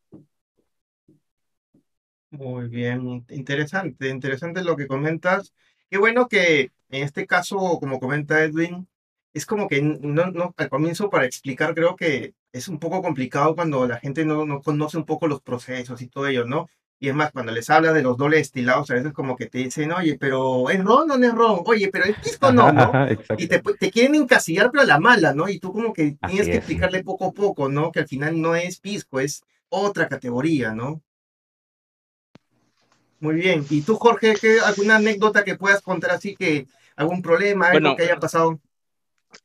Muy 2.30 2.68
bien, 2.68 3.26
interesante, 3.28 4.08
interesante 4.08 4.64
lo 4.64 4.74
que 4.74 4.86
comentas. 4.86 5.52
Qué 5.90 5.98
bueno 5.98 6.28
que 6.28 6.70
en 6.88 7.02
este 7.02 7.26
caso, 7.26 7.58
como 7.78 8.00
comenta 8.00 8.42
Edwin, 8.42 8.88
es 9.34 9.46
como 9.46 9.68
que 9.68 9.80
no, 9.82 10.30
no, 10.30 10.54
al 10.56 10.68
comienzo 10.68 11.10
para 11.10 11.26
explicar 11.26 11.74
creo 11.74 11.96
que 11.96 12.34
es 12.52 12.68
un 12.68 12.78
poco 12.78 13.02
complicado 13.02 13.54
cuando 13.54 13.86
la 13.86 13.98
gente 13.98 14.24
no, 14.24 14.44
no 14.44 14.60
conoce 14.60 14.98
un 14.98 15.06
poco 15.06 15.26
los 15.26 15.40
procesos 15.40 16.02
y 16.02 16.08
todo 16.08 16.26
ello, 16.26 16.44
¿no? 16.44 16.68
Y 17.02 17.08
es 17.08 17.16
más, 17.16 17.32
cuando 17.32 17.50
les 17.50 17.68
habla 17.68 17.92
de 17.92 18.00
los 18.02 18.16
dobles 18.16 18.40
destilados, 18.42 18.88
a 18.90 18.94
veces 18.94 19.12
como 19.12 19.34
que 19.34 19.46
te 19.46 19.58
dicen, 19.58 19.90
oye, 19.90 20.16
pero 20.20 20.70
¿es 20.70 20.84
ron 20.84 21.10
o 21.10 21.18
no 21.18 21.26
es 21.26 21.34
ron? 21.34 21.62
Oye, 21.64 21.88
pero 21.88 22.04
el 22.04 22.14
pisco 22.14 22.52
no, 22.52 22.70
¿no? 22.70 22.92
y 23.38 23.48
te, 23.48 23.60
te, 23.60 23.90
quieren 23.90 24.14
encasillar, 24.14 24.70
pero 24.70 24.84
a 24.84 24.86
la 24.86 25.00
mala, 25.00 25.34
¿no? 25.34 25.48
Y 25.48 25.58
tú 25.58 25.72
como 25.72 25.92
que 25.92 26.16
tienes 26.24 26.46
que 26.46 26.58
explicarle 26.58 27.02
poco 27.02 27.26
a 27.26 27.32
poco, 27.32 27.68
¿no? 27.68 27.90
Que 27.90 28.00
al 28.00 28.06
final 28.06 28.40
no 28.40 28.54
es 28.54 28.78
pisco, 28.78 29.18
es 29.18 29.42
otra 29.68 30.08
categoría, 30.08 30.74
¿no? 30.74 31.02
Muy 33.18 33.34
bien. 33.34 33.66
¿Y 33.68 33.82
tú, 33.82 33.96
Jorge, 33.96 34.36
¿qué, 34.40 34.60
alguna 34.60 34.96
anécdota 34.96 35.42
que 35.42 35.56
puedas 35.56 35.82
contar 35.82 36.12
así 36.12 36.36
que 36.36 36.68
algún 36.94 37.20
problema, 37.20 37.68
algo 37.70 37.96
que 37.96 38.04
haya 38.04 38.20
pasado? 38.20 38.60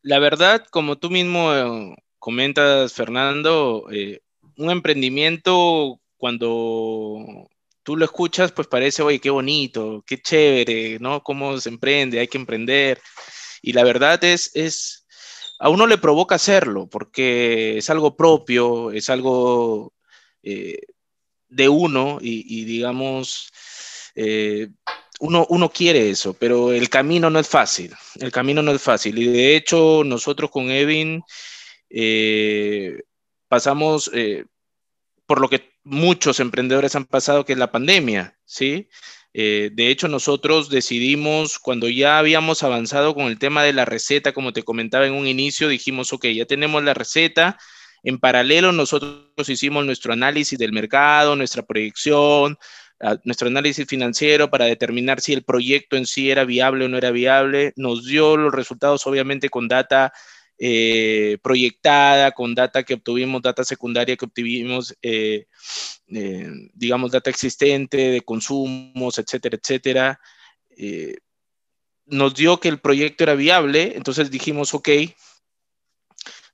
La 0.01 0.19
verdad, 0.19 0.65
como 0.69 0.97
tú 0.97 1.09
mismo 1.09 1.53
eh, 1.53 1.95
comentas, 2.19 2.93
Fernando, 2.93 3.87
eh, 3.91 4.21
un 4.57 4.71
emprendimiento 4.71 5.99
cuando 6.17 7.47
tú 7.83 7.95
lo 7.95 8.05
escuchas, 8.05 8.51
pues 8.51 8.67
parece, 8.67 9.01
oye, 9.01 9.19
qué 9.19 9.29
bonito, 9.29 10.03
qué 10.05 10.21
chévere, 10.21 10.99
¿no? 10.99 11.23
Cómo 11.23 11.59
se 11.59 11.69
emprende, 11.69 12.19
hay 12.19 12.27
que 12.27 12.37
emprender. 12.37 12.99
Y 13.61 13.73
la 13.73 13.83
verdad 13.83 14.23
es, 14.23 14.51
es, 14.55 15.05
a 15.59 15.69
uno 15.69 15.87
le 15.87 15.97
provoca 15.97 16.35
hacerlo, 16.35 16.87
porque 16.87 17.77
es 17.77 17.89
algo 17.89 18.15
propio, 18.15 18.91
es 18.91 19.09
algo 19.09 19.93
eh, 20.43 20.79
de 21.49 21.69
uno 21.69 22.17
y, 22.21 22.65
digamos, 22.65 23.51
uno, 25.19 25.45
uno, 25.49 25.69
quiere 25.69 26.09
eso, 26.09 26.33
pero 26.33 26.71
el 26.71 26.89
camino 26.89 27.29
no 27.29 27.39
es 27.39 27.47
fácil, 27.47 27.93
el 28.19 28.31
camino 28.31 28.61
no 28.61 28.71
es 28.71 28.81
fácil. 28.81 29.17
Y 29.17 29.27
de 29.27 29.55
hecho, 29.55 30.03
nosotros 30.05 30.51
con 30.51 30.69
Evin 30.69 31.23
eh, 31.89 33.01
pasamos 33.47 34.11
por 35.25 35.41
lo 35.41 35.49
que 35.49 35.71
muchos 35.83 36.39
emprendedores 36.39 36.95
han 36.95 37.05
pasado, 37.05 37.45
que 37.45 37.53
es 37.53 37.59
la 37.59 37.71
pandemia, 37.71 38.37
¿sí? 38.45 38.89
Eh, 39.33 39.69
de 39.73 39.89
hecho, 39.89 40.07
nosotros 40.07 40.69
decidimos, 40.69 41.59
cuando 41.59 41.87
ya 41.89 42.17
habíamos 42.17 42.63
avanzado 42.63 43.13
con 43.13 43.27
el 43.27 43.37
tema 43.37 43.63
de 43.63 43.73
la 43.73 43.85
receta, 43.85 44.33
como 44.33 44.53
te 44.53 44.63
comentaba 44.63 45.05
en 45.05 45.13
un 45.13 45.27
inicio, 45.27 45.67
dijimos, 45.67 46.11
ok, 46.13 46.25
ya 46.27 46.45
tenemos 46.45 46.83
la 46.83 46.93
receta. 46.93 47.57
En 48.03 48.19
paralelo, 48.19 48.71
nosotros 48.71 49.47
hicimos 49.47 49.85
nuestro 49.85 50.13
análisis 50.13 50.57
del 50.57 50.71
mercado, 50.71 51.35
nuestra 51.35 51.61
proyección, 51.63 52.57
nuestro 53.23 53.47
análisis 53.47 53.85
financiero 53.87 54.49
para 54.49 54.65
determinar 54.65 55.21
si 55.21 55.33
el 55.33 55.43
proyecto 55.43 55.97
en 55.97 56.05
sí 56.05 56.31
era 56.31 56.45
viable 56.45 56.85
o 56.85 56.89
no 56.89 56.97
era 56.97 57.11
viable. 57.11 57.73
Nos 57.75 58.05
dio 58.05 58.37
los 58.37 58.53
resultados, 58.53 59.05
obviamente, 59.07 59.49
con 59.49 59.67
data 59.67 60.13
eh, 60.59 61.37
proyectada 61.43 62.31
con 62.31 62.55
data 62.55 62.81
que 62.81 62.95
obtuvimos, 62.95 63.43
data 63.43 63.63
secundaria 63.63 64.17
que 64.17 64.25
obtuvimos, 64.25 64.97
eh, 65.03 65.45
digamos, 66.07 67.11
data 67.11 67.29
existente 67.29 67.97
de 67.97 68.21
consumos, 68.21 69.19
etcétera, 69.19 69.57
etcétera. 69.61 70.19
nos 72.07 72.33
dio 72.33 72.59
que 72.59 72.69
el 72.69 72.79
proyecto 72.79 73.23
era 73.23 73.35
viable, 73.35 73.93
entonces 73.95 74.31
dijimos, 74.31 74.73
ok, 74.73 74.89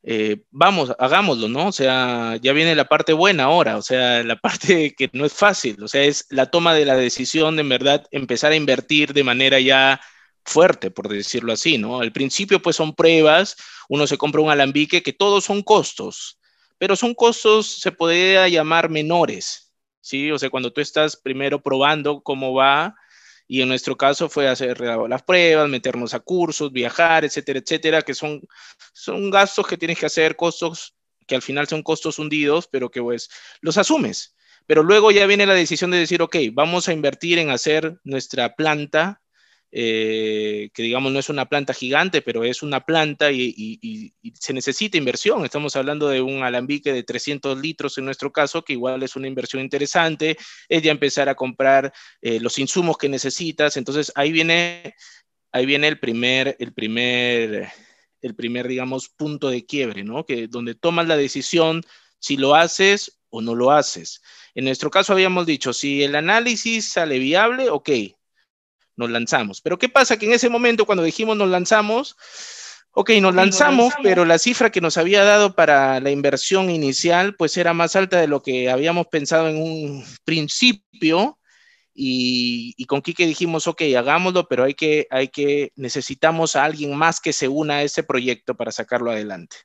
eh, 0.03 0.43
vamos, 0.51 0.91
hagámoslo, 0.99 1.47
¿no? 1.47 1.67
O 1.67 1.71
sea, 1.71 2.37
ya 2.41 2.51
viene 2.51 2.75
la 2.75 2.89
parte 2.89 3.13
buena 3.13 3.45
ahora, 3.45 3.77
o 3.77 3.81
sea, 3.81 4.21
la 4.23 4.35
parte 4.41 4.93
que 4.95 5.09
no 5.13 5.25
es 5.25 5.33
fácil, 5.33 5.81
o 5.81 5.87
sea, 5.87 6.03
es 6.03 6.25
la 6.29 6.47
toma 6.47 6.73
de 6.73 6.85
la 6.85 6.95
decisión 6.95 7.55
de 7.55 7.61
en 7.61 7.69
verdad 7.69 8.05
empezar 8.11 8.51
a 8.51 8.55
invertir 8.55 9.13
de 9.13 9.23
manera 9.23 9.59
ya 9.59 10.01
fuerte, 10.45 10.91
por 10.91 11.07
decirlo 11.07 11.53
así, 11.53 11.77
¿no? 11.77 12.01
Al 12.01 12.11
principio, 12.11 12.61
pues 12.61 12.75
son 12.75 12.95
pruebas, 12.95 13.55
uno 13.87 14.05
se 14.07 14.17
compra 14.17 14.41
un 14.41 14.51
alambique 14.51 15.03
que 15.03 15.13
todos 15.13 15.45
son 15.45 15.63
costos, 15.63 16.39
pero 16.77 16.95
son 16.97 17.13
costos, 17.13 17.79
se 17.79 17.91
podría 17.93 18.47
llamar 18.49 18.89
menores, 18.89 19.73
¿sí? 20.01 20.31
O 20.31 20.37
sea, 20.37 20.49
cuando 20.49 20.73
tú 20.73 20.81
estás 20.81 21.15
primero 21.15 21.61
probando 21.61 22.21
cómo 22.23 22.53
va, 22.53 22.95
y 23.53 23.61
en 23.61 23.67
nuestro 23.67 23.95
caso 23.95 24.29
fue 24.29 24.47
hacer 24.47 24.81
las 24.81 25.21
pruebas, 25.21 25.69
meternos 25.69 26.15
a 26.15 26.19
cursos, 26.19 26.71
viajar, 26.71 27.23
etcétera, 27.23 27.59
etcétera, 27.59 28.01
que 28.01 28.15
son, 28.15 28.41
son 28.93 29.29
gastos 29.29 29.67
que 29.67 29.77
tienes 29.77 29.99
que 29.99 30.07
hacer, 30.07 30.35
costos 30.35 30.95
que 31.27 31.35
al 31.35 31.43
final 31.43 31.67
son 31.67 31.83
costos 31.83 32.17
hundidos, 32.17 32.67
pero 32.67 32.89
que 32.89 32.99
pues 32.99 33.29
los 33.61 33.77
asumes. 33.77 34.35
Pero 34.65 34.81
luego 34.81 35.11
ya 35.11 35.27
viene 35.27 35.45
la 35.45 35.53
decisión 35.53 35.91
de 35.91 35.99
decir, 35.99 36.23
ok, 36.23 36.35
vamos 36.51 36.87
a 36.87 36.93
invertir 36.93 37.37
en 37.37 37.51
hacer 37.51 37.99
nuestra 38.03 38.55
planta 38.55 39.21
eh, 39.75 40.69
que 40.71 40.83
digamos 40.83 41.11
no 41.11 41.17
es 41.17 41.29
una 41.29 41.49
planta 41.49 41.73
gigante, 41.73 42.21
pero 42.21 42.43
es 42.43 42.61
una 42.61 42.85
planta 42.85 43.31
y, 43.31 44.13
se 44.39 44.53
necesita 44.53 44.99
inversión. 44.99 45.43
Estamos 45.43 45.75
hablando 45.75 46.09
de 46.09 46.21
un 46.21 46.43
alambique 46.43 46.93
de 46.93 47.01
300 47.01 47.59
litros 47.59 47.97
en 47.97 48.05
nuestro 48.05 48.31
caso, 48.31 48.63
que 48.63 48.73
igual 48.73 49.01
es 49.01 49.15
una 49.15 49.27
inversión 49.27 49.63
interesante, 49.63 50.37
es 50.69 50.83
ya 50.83 50.91
empezar 50.91 51.27
a 51.27 51.33
comprar 51.33 51.91
eh, 52.21 52.39
los 52.39 52.59
insumos 52.59 52.99
que 52.99 53.09
necesitas. 53.09 53.75
Entonces 53.75 54.11
ahí 54.13 54.31
viene, 54.31 54.93
ahí 55.51 55.65
viene 55.65 55.87
el 55.87 55.99
primer, 55.99 56.55
el 56.59 56.71
primer, 56.71 57.69
el 58.21 58.35
primer, 58.35 58.67
digamos, 58.67 59.09
punto 59.09 59.49
de 59.49 59.65
quiebre, 59.65 60.03
¿no? 60.03 60.23
Que 60.23 60.47
donde 60.47 60.75
tomas 60.75 61.07
la 61.07 61.17
decisión 61.17 61.81
si 62.19 62.37
lo 62.37 62.53
haces 62.53 63.21
o 63.29 63.41
no 63.41 63.55
lo 63.55 63.71
haces. 63.71 64.21
En 64.53 64.65
nuestro 64.65 64.91
caso 64.91 65.13
habíamos 65.13 65.47
dicho, 65.47 65.73
si 65.73 66.03
el 66.03 66.13
análisis 66.15 66.89
sale 66.89 67.17
viable, 67.17 67.71
ok, 67.71 67.89
nos 68.95 69.09
lanzamos. 69.09 69.61
Pero 69.61 69.77
¿qué 69.77 69.89
pasa? 69.89 70.17
Que 70.17 70.25
en 70.25 70.33
ese 70.33 70.49
momento, 70.49 70.85
cuando 70.85 71.03
dijimos 71.03 71.37
nos 71.37 71.49
lanzamos, 71.49 72.15
ok, 72.91 73.11
nos 73.21 73.33
lanzamos, 73.33 73.93
pero 74.03 74.23
la 74.25 74.37
cifra 74.37 74.71
que 74.71 74.81
nos 74.81 74.97
había 74.97 75.23
dado 75.23 75.55
para 75.55 75.99
la 75.99 76.11
inversión 76.11 76.69
inicial, 76.69 77.35
pues 77.35 77.57
era 77.57 77.73
más 77.73 77.95
alta 77.95 78.19
de 78.19 78.27
lo 78.27 78.41
que 78.41 78.69
habíamos 78.69 79.07
pensado 79.07 79.49
en 79.49 79.61
un 79.61 80.05
principio. 80.23 81.39
Y, 81.95 82.85
con 82.85 83.01
Quique 83.01 83.27
dijimos, 83.27 83.67
ok, 83.67 83.83
hagámoslo, 83.95 84.47
pero 84.47 84.63
hay 84.63 84.73
que, 84.73 85.05
hay 85.11 85.27
que, 85.27 85.71
necesitamos 85.75 86.55
a 86.55 86.63
alguien 86.63 86.95
más 86.95 87.19
que 87.19 87.33
se 87.33 87.47
una 87.47 87.75
a 87.77 87.83
ese 87.83 88.03
proyecto 88.03 88.55
para 88.55 88.71
sacarlo 88.71 89.11
adelante. 89.11 89.57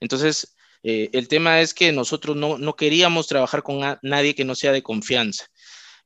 Entonces, 0.00 0.56
eh, 0.82 1.10
el 1.12 1.28
tema 1.28 1.60
es 1.60 1.72
que 1.74 1.92
nosotros 1.92 2.36
no, 2.36 2.58
no 2.58 2.74
queríamos 2.74 3.28
trabajar 3.28 3.62
con 3.62 3.98
nadie 4.02 4.34
que 4.34 4.44
no 4.44 4.54
sea 4.54 4.72
de 4.72 4.82
confianza. 4.82 5.46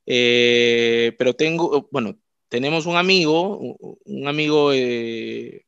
Eh, 0.05 1.15
pero 1.17 1.33
tengo, 1.33 1.87
bueno, 1.91 2.17
tenemos 2.49 2.85
un 2.85 2.97
amigo, 2.97 3.57
un 4.05 4.27
amigo 4.27 4.73
eh, 4.73 5.65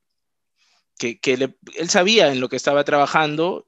que, 0.98 1.18
él 1.76 1.90
sabía 1.90 2.32
en 2.32 2.40
lo 2.40 2.48
que 2.48 2.56
estaba 2.56 2.84
trabajando 2.84 3.66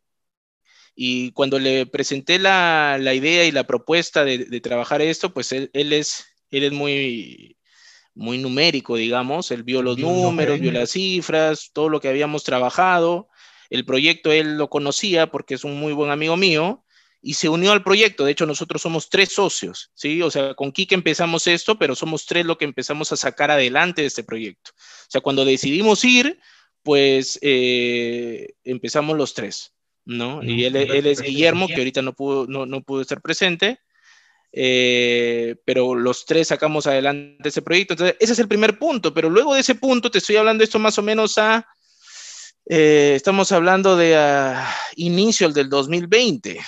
y 0.94 1.32
cuando 1.32 1.58
le 1.58 1.86
presenté 1.86 2.38
la, 2.38 2.98
idea 3.14 3.44
y 3.44 3.52
la 3.52 3.64
propuesta 3.64 4.24
de, 4.24 4.60
trabajar 4.60 5.00
esto, 5.00 5.32
pues 5.32 5.52
él, 5.52 5.70
es, 5.72 6.26
él 6.50 6.64
es 6.64 6.72
muy, 6.72 7.56
muy 8.14 8.38
numérico, 8.38 8.96
digamos, 8.96 9.50
él 9.50 9.62
vio 9.62 9.82
los 9.82 9.96
números, 9.98 10.60
vio 10.60 10.72
las 10.72 10.90
cifras, 10.90 11.70
todo 11.72 11.88
lo 11.88 12.00
que 12.00 12.08
habíamos 12.08 12.44
trabajado. 12.44 13.28
El 13.70 13.84
proyecto 13.84 14.32
él 14.32 14.56
lo 14.56 14.70
conocía 14.70 15.30
porque 15.30 15.54
es 15.54 15.64
un 15.64 15.78
muy 15.78 15.92
buen 15.92 16.10
amigo 16.10 16.36
mío 16.36 16.84
y 17.20 17.34
se 17.34 17.48
unió 17.48 17.72
al 17.72 17.82
proyecto. 17.82 18.24
De 18.24 18.32
hecho, 18.32 18.46
nosotros 18.46 18.82
somos 18.82 19.08
tres 19.08 19.30
socios, 19.30 19.90
¿sí? 19.94 20.22
O 20.22 20.30
sea, 20.30 20.54
con 20.54 20.72
Kike 20.72 20.94
empezamos 20.94 21.46
esto, 21.46 21.78
pero 21.78 21.94
somos 21.94 22.26
tres 22.26 22.46
lo 22.46 22.58
que 22.58 22.64
empezamos 22.64 23.12
a 23.12 23.16
sacar 23.16 23.50
adelante 23.50 24.02
de 24.02 24.08
este 24.08 24.24
proyecto. 24.24 24.70
O 24.72 25.10
sea, 25.10 25.20
cuando 25.20 25.44
decidimos 25.44 26.04
ir, 26.04 26.38
pues 26.82 27.38
eh, 27.42 28.54
empezamos 28.64 29.16
los 29.16 29.34
tres, 29.34 29.72
¿no? 30.04 30.42
Y 30.42 30.64
él, 30.64 30.76
es 30.76 31.20
Guillermo, 31.20 31.66
que 31.66 31.76
ahorita 31.76 32.02
no 32.02 32.14
pudo, 32.14 32.46
no, 32.46 32.66
no 32.66 32.82
pudo 32.82 33.02
estar 33.02 33.20
presente, 33.20 33.80
eh, 34.52 35.56
pero 35.64 35.94
los 35.94 36.24
tres 36.24 36.48
sacamos 36.48 36.86
adelante 36.86 37.48
ese 37.48 37.62
proyecto. 37.62 37.94
Entonces, 37.94 38.16
ese 38.20 38.32
es 38.32 38.38
el 38.38 38.48
primer 38.48 38.78
punto, 38.78 39.12
pero 39.12 39.28
luego 39.28 39.54
de 39.54 39.60
ese 39.60 39.74
punto 39.74 40.10
te 40.10 40.18
estoy 40.18 40.36
hablando 40.36 40.64
esto 40.64 40.78
más 40.78 40.98
o 40.98 41.02
menos 41.02 41.36
a... 41.38 41.66
Eh, 42.70 43.14
estamos 43.16 43.50
hablando 43.52 43.96
de 43.96 44.14
a 44.14 44.68
inicio 44.96 45.48
del 45.48 45.70
2020, 45.70 46.60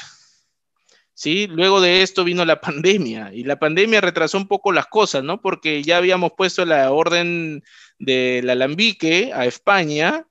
¿sí? 1.20 1.46
Luego 1.48 1.83
de 1.83 2.00
esto 2.00 2.24
vino 2.24 2.46
la 2.46 2.61
pandemia 2.62 3.30
y 3.35 3.44
la 3.44 3.59
pandemia 3.59 4.00
retrasó 4.00 4.38
un 4.38 4.48
poco 4.48 4.72
las 4.72 4.87
cosas, 4.87 5.22
¿no? 5.22 5.42
Porque 5.42 5.83
ya 5.83 5.98
habíamos 5.98 6.33
puesto 6.35 6.64
la 6.64 6.90
orden 6.90 7.62
del 7.98 8.48
alambique 8.48 9.30
a 9.35 9.44
España 9.44 10.26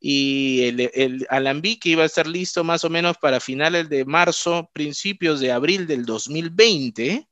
y 0.00 0.64
el, 0.64 1.24
alambique 1.30 1.90
iba 1.90 2.02
a 2.02 2.06
estar 2.06 2.26
listo 2.26 2.64
más 2.64 2.84
o 2.84 2.90
menos 2.90 3.16
para 3.16 3.38
finales 3.38 3.88
de 3.88 4.04
marzo, 4.04 4.68
principios 4.72 5.38
de 5.38 5.52
abril 5.52 5.86
del 5.86 6.04
2020 6.04 7.28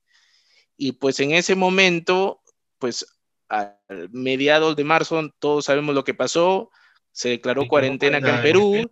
y 0.77 0.93
pues 0.93 1.19
en 1.19 1.33
ese 1.33 1.57
momento, 1.57 2.41
pues 2.79 3.05
a 3.49 3.77
mediados 4.13 4.77
de 4.77 4.85
marzo, 4.85 5.29
todos 5.41 5.65
sabemos 5.65 5.93
lo 5.93 6.05
que 6.05 6.15
pasó, 6.15 6.71
se 7.11 7.31
declaró 7.31 7.67
cuarentena 7.67 8.19
acá 8.19 8.37
en 8.37 8.43
Perú, 8.43 8.91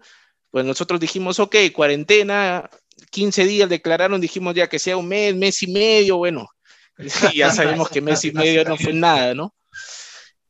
pues 0.51 0.65
nosotros 0.65 0.99
dijimos, 0.99 1.39
ok, 1.39 1.55
cuarentena, 1.73 2.69
15 3.11 3.45
días 3.45 3.69
declararon, 3.69 4.21
dijimos 4.21 4.55
ya 4.55 4.69
que 4.69 4.79
sea 4.79 4.97
un 4.97 5.09
mes, 5.09 5.35
mes 5.35 5.63
y 5.63 5.67
medio, 5.67 6.17
bueno, 6.17 6.49
ya 7.35 7.51
sabemos 7.51 7.89
que 7.89 8.01
mes 8.01 8.25
y 8.25 8.33
medio 8.33 8.65
no 8.65 8.77
fue 8.77 8.93
nada, 8.93 9.35
¿no? 9.35 9.55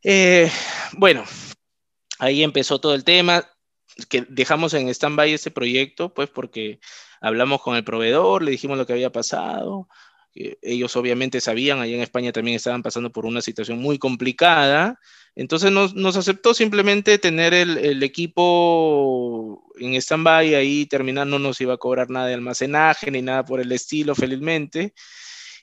Eh, 0.03 0.51
bueno, 0.93 1.25
ahí 2.19 2.43
empezó 2.43 2.81
todo 2.81 2.95
el 2.95 3.05
tema, 3.05 3.49
que 4.09 4.25
dejamos 4.29 4.75
en 4.75 4.89
stand-by 4.89 5.33
este 5.33 5.51
proyecto, 5.51 6.15
pues 6.15 6.29
porque 6.29 6.81
hablamos 7.21 7.61
con 7.61 7.77
el 7.77 7.85
proveedor, 7.85 8.43
le 8.43 8.53
dijimos 8.53 8.79
lo 8.79 8.87
que 8.87 8.95
había 8.95 9.11
pasado, 9.11 9.89
ellos 10.35 10.97
obviamente 10.97 11.41
sabían, 11.41 11.81
allá 11.81 11.95
en 11.95 12.03
España 12.03 12.33
también 12.33 12.57
estaban 12.57 12.83
pasando 12.83 13.11
por 13.11 13.27
una 13.27 13.43
situación 13.43 13.79
muy 13.79 13.99
complicada, 13.99 14.99
entonces 15.35 15.71
nos, 15.71 15.95
nos 15.95 16.17
aceptó 16.17 16.55
simplemente 16.55 17.19
tener 17.19 17.55
el, 17.55 17.79
el 17.79 18.03
equipo 18.03 19.71
en 19.79 19.95
stand-by, 19.95 20.55
ahí 20.55 20.87
terminar, 20.87 21.27
no 21.27 21.39
nos 21.39 21.61
iba 21.61 21.75
a 21.75 21.79
cobrar 21.79 22.11
nada 22.11 22.27
de 22.27 22.35
almacenaje 22.35 23.11
ni 23.11 23.23
nada 23.23 23.45
por 23.45 23.61
el 23.61 23.73
estilo, 23.73 24.15
felizmente. 24.15 24.95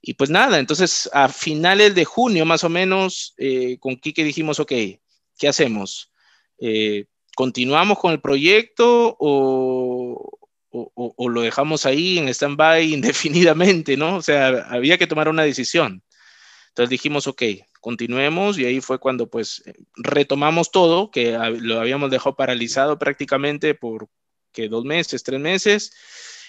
Y 0.02 0.14
pues 0.14 0.30
nada, 0.30 0.60
entonces 0.60 1.10
a 1.14 1.28
finales 1.30 1.96
de 1.96 2.06
junio 2.06 2.46
más 2.46 2.64
o 2.64 2.70
menos, 2.70 3.34
eh, 3.38 3.78
con 3.80 3.96
Kike 3.96 4.24
dijimos, 4.24 4.60
ok, 4.60 4.72
¿qué 5.38 5.48
hacemos? 5.48 6.12
Eh, 6.60 7.06
¿Continuamos 7.36 8.00
con 8.00 8.12
el 8.12 8.22
proyecto 8.22 9.16
o, 9.20 10.40
o, 10.72 11.30
lo 11.30 11.42
dejamos 11.42 11.86
ahí 11.86 12.18
en 12.18 12.28
stand-by 12.30 12.94
indefinidamente, 12.94 13.98
¿no? 13.98 14.18
O 14.18 14.22
sea, 14.22 14.68
había 14.70 14.98
que 14.98 15.08
tomar 15.08 15.30
una 15.30 15.44
decisión. 15.44 16.04
Entonces 16.70 16.90
dijimos, 16.90 17.26
ok, 17.28 17.42
continuemos 17.82 18.60
y 18.60 18.66
ahí 18.66 18.82
fue 18.82 19.00
cuando 19.00 19.30
pues 19.30 19.64
retomamos 19.96 20.72
todo, 20.72 21.10
que 21.10 21.38
lo 21.60 21.80
habíamos 21.80 22.12
dejado 22.12 22.36
paralizado 22.36 23.00
prácticamente 23.00 23.74
por 23.74 24.10
que 24.52 24.70
dos 24.70 24.86
meses, 24.86 25.24
tres 25.24 25.40
meses 25.40 25.92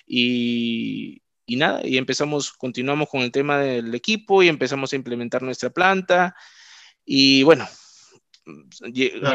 y, 0.07 1.23
y 1.47 1.57
nada, 1.57 1.81
y 1.83 1.97
empezamos, 1.97 2.53
continuamos 2.53 3.09
con 3.09 3.23
el 3.23 3.33
tema 3.33 3.59
del 3.59 3.95
equipo 3.95 4.43
y 4.43 4.49
empezamos 4.49 4.93
a 4.93 4.97
implementar 4.97 5.43
nuestra 5.43 5.71
planta 5.71 6.37
y 7.07 7.43
bueno, 7.43 7.67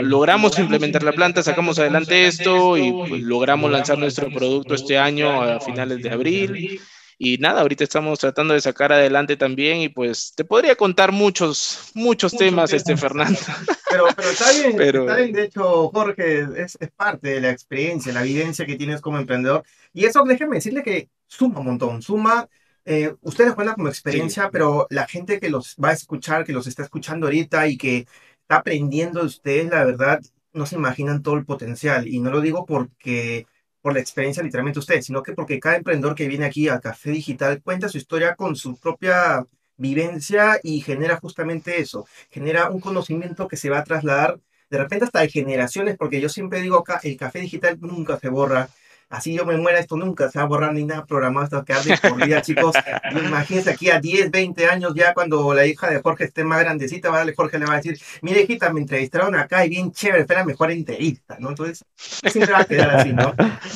logramos 0.01 0.57
implementar 0.59 1.03
la 1.03 1.11
planta, 1.11 1.43
sacamos 1.43 1.79
adelante 1.79 2.27
esto 2.27 2.77
y 2.77 2.91
pues, 2.91 3.21
logramos 3.21 3.71
lanzar 3.71 3.97
nuestro 3.97 4.29
producto 4.29 4.75
este 4.75 4.97
año 4.97 5.41
a 5.41 5.59
finales 5.59 6.01
de 6.01 6.09
abril. 6.09 6.81
y 7.17 7.37
nada, 7.37 7.61
ahorita 7.61 7.83
estamos 7.83 8.19
tratando 8.19 8.53
de 8.53 8.61
sacar 8.61 8.91
adelante 8.91 9.37
también 9.37 9.77
y 9.77 9.89
pues 9.89 10.33
te 10.35 10.43
podría 10.43 10.75
contar 10.75 11.11
muchos, 11.11 11.91
muchos, 11.93 12.33
temas, 12.33 12.73
este 12.73 12.97
Fernando. 12.97 13.39
Pero, 13.89 14.07
pero 14.15 14.29
está 14.29 14.51
bien, 14.51 14.81
está 14.81 15.15
bien, 15.17 15.33
de 15.33 15.43
hecho, 15.43 15.89
Jorge, 15.89 16.47
es, 16.57 16.75
es, 16.81 16.89
parte 16.89 17.29
de 17.29 17.41
la 17.41 17.51
experiencia, 17.51 18.11
la 18.11 18.23
evidencia 18.23 18.65
que 18.65 18.75
tienes 18.75 19.01
como 19.01 19.19
emprendedor. 19.19 19.63
Y 19.93 20.05
eso, 20.05 20.23
déjeme 20.23 20.55
decirle 20.55 20.81
que 20.81 21.09
suma 21.27 21.59
un 21.59 21.67
montón, 21.67 22.01
suma, 22.01 22.49
eh, 22.85 23.13
ustedes 23.21 23.53
cuentan 23.53 23.75
como 23.75 23.87
experiencia, 23.87 24.49
pero 24.51 24.87
la 24.89 25.07
gente 25.07 25.39
que 25.39 25.49
los 25.49 25.75
va 25.81 25.89
a 25.89 25.93
escuchar, 25.93 26.43
que 26.43 26.51
los 26.51 26.67
está 26.67 26.83
escuchando 26.83 27.27
ahorita 27.27 27.67
y 27.67 27.77
que 27.77 28.07
está 28.43 28.57
aprendiendo 28.57 29.21
de 29.21 29.25
ustedes, 29.27 29.69
la 29.69 29.83
verdad, 29.83 30.21
no 30.53 30.65
se 30.65 30.75
imaginan 30.75 31.23
todo 31.23 31.35
el 31.35 31.45
potencial. 31.45 32.07
Y 32.07 32.19
no 32.19 32.31
lo 32.31 32.41
digo 32.41 32.65
porque 32.65 33.47
por 33.81 33.93
la 33.93 33.99
experiencia 33.99 34.43
literalmente 34.43 34.79
ustedes, 34.79 35.05
sino 35.05 35.23
que 35.23 35.33
porque 35.33 35.59
cada 35.59 35.77
emprendedor 35.77 36.15
que 36.15 36.27
viene 36.27 36.45
aquí 36.45 36.69
al 36.69 36.81
Café 36.81 37.11
Digital 37.11 37.61
cuenta 37.61 37.89
su 37.89 37.97
historia 37.97 38.35
con 38.35 38.55
su 38.55 38.77
propia 38.79 39.45
vivencia 39.77 40.59
y 40.63 40.81
genera 40.81 41.17
justamente 41.19 41.81
eso, 41.81 42.07
genera 42.29 42.69
un 42.69 42.79
conocimiento 42.79 43.47
que 43.47 43.57
se 43.57 43.69
va 43.69 43.79
a 43.79 43.83
trasladar 43.83 44.39
de 44.69 44.77
repente 44.77 45.05
hasta 45.05 45.19
de 45.19 45.29
generaciones, 45.29 45.97
porque 45.97 46.21
yo 46.21 46.29
siempre 46.29 46.61
digo 46.61 46.77
acá, 46.77 46.99
el 47.03 47.17
café 47.17 47.39
digital 47.39 47.77
nunca 47.81 48.17
se 48.19 48.29
borra, 48.29 48.69
así 49.13 49.33
yo 49.33 49.45
me 49.45 49.57
muera, 49.57 49.79
esto 49.79 49.95
nunca 49.95 50.29
se 50.31 50.39
va 50.39 50.45
a 50.45 50.47
borrar 50.47 50.73
ni 50.73 50.83
nada 50.85 51.05
programado, 51.05 51.45
esto 51.45 51.55
va 51.57 51.61
a 51.61 51.65
quedar 51.65 51.83
de 51.83 51.97
por 51.97 52.25
vida, 52.25 52.41
chicos. 52.41 52.75
Imagínense 53.11 53.69
aquí 53.69 53.89
a 53.91 53.99
10, 53.99 54.31
20 54.31 54.65
años 54.65 54.93
ya 54.95 55.13
cuando 55.13 55.53
la 55.53 55.67
hija 55.67 55.89
de 55.89 56.01
Jorge 56.01 56.25
esté 56.25 56.43
más 56.43 56.59
grandecita, 56.59 57.11
¿vale? 57.11 57.33
Jorge 57.35 57.59
le 57.59 57.65
va 57.67 57.73
a 57.73 57.77
decir, 57.77 57.97
mire 58.23 58.41
hijita, 58.41 58.73
me 58.73 58.81
entrevistaron 58.81 59.35
acá 59.35 59.65
y 59.65 59.69
bien 59.69 59.91
chévere, 59.91 60.25
fue 60.25 60.35
la 60.35 60.45
mejor 60.45 60.71
entrevista, 60.71 61.37
¿no? 61.39 61.49
Entonces, 61.49 61.85
siempre 61.95 62.53
va 62.53 62.61
a 62.61 62.65
quedar 62.65 62.89
así, 62.95 63.13
¿no? 63.13 63.35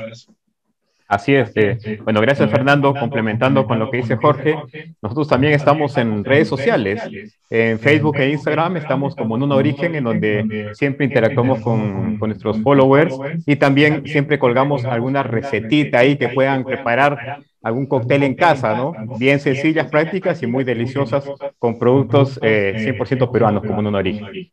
Así 1.12 1.36
es. 1.36 1.52
Eh, 1.56 2.00
bueno, 2.06 2.22
gracias 2.22 2.50
Fernando. 2.50 2.94
Complementando 2.94 3.66
con 3.66 3.80
lo 3.80 3.92
que 3.92 3.98
dice 3.98 4.16
Jorge, 4.16 4.56
nosotros 5.02 5.28
también 5.28 5.52
estamos 5.52 5.98
en 5.98 6.24
redes 6.24 6.48
sociales, 6.48 7.02
en 7.50 7.80
Facebook 7.80 8.16
e 8.16 8.30
Instagram, 8.30 8.78
estamos 8.78 9.14
como 9.14 9.36
en 9.36 9.44
un 9.44 9.52
origen 9.52 9.94
en 9.96 10.06
donde 10.06 10.70
siempre 10.72 11.06
interactuamos 11.06 11.60
con, 11.60 12.18
con 12.18 12.30
nuestros 12.30 12.62
followers 12.62 13.14
y 13.46 13.58
también 13.58 14.04
siempre 14.06 14.40
colgamos 14.40 14.86
alguna 14.86 15.22
recetita 15.22 16.00
ahí 16.00 16.16
que 16.16 16.30
puedan 16.30 16.64
preparar 16.64 17.42
algún 17.62 17.88
cóctel 17.88 18.24
en 18.24 18.36
casa, 18.36 18.78
¿no? 18.78 18.94
Bien 19.20 19.42
sencillas, 19.42 19.92
prácticas 19.92 20.42
y 20.42 20.48
muy 20.48 20.64
deliciosas 20.64 21.30
con 21.60 21.78
productos 21.78 22.40
100% 22.40 22.42
eh, 22.42 23.30
peruanos 23.34 23.64
como 23.66 23.82
en 23.82 23.88
un 23.88 23.96
origen. 23.96 24.52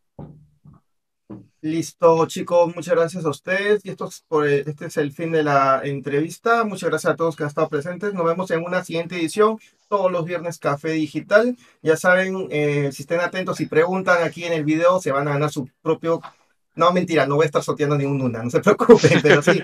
Listo, 1.60 2.26
chicos, 2.26 2.74
muchas 2.74 2.94
gracias 2.94 3.24
a 3.24 3.30
ustedes. 3.30 3.84
Y 3.84 3.90
esto 3.90 4.06
es 4.06 4.24
por, 4.28 4.46
este 4.46 4.86
es 4.86 4.96
el 4.96 5.12
fin 5.12 5.32
de 5.32 5.42
la 5.42 5.80
entrevista. 5.82 6.64
Muchas 6.64 6.88
gracias 6.88 7.12
a 7.12 7.16
todos 7.16 7.34
que 7.34 7.42
han 7.42 7.48
estado 7.48 7.68
presentes. 7.68 8.14
Nos 8.14 8.24
vemos 8.24 8.50
en 8.50 8.62
una 8.62 8.84
siguiente 8.84 9.16
edición, 9.16 9.58
todos 9.88 10.10
los 10.12 10.24
viernes 10.24 10.58
Café 10.58 10.90
Digital. 10.90 11.56
Ya 11.82 11.96
saben, 11.96 12.46
eh, 12.50 12.90
si 12.92 13.02
estén 13.02 13.20
atentos 13.20 13.60
y 13.60 13.66
preguntan 13.66 14.22
aquí 14.22 14.44
en 14.44 14.52
el 14.52 14.64
video, 14.64 15.00
se 15.00 15.10
van 15.10 15.26
a 15.28 15.32
ganar 15.32 15.50
su 15.50 15.68
propio... 15.82 16.20
No, 16.76 16.92
mentira, 16.92 17.26
no 17.26 17.34
voy 17.34 17.42
a 17.42 17.46
estar 17.46 17.62
sorteando 17.62 17.98
ningún 17.98 18.18
Luna, 18.18 18.40
no 18.44 18.50
se 18.50 18.60
preocupen, 18.62 19.20
pero 19.20 19.42
sí, 19.42 19.60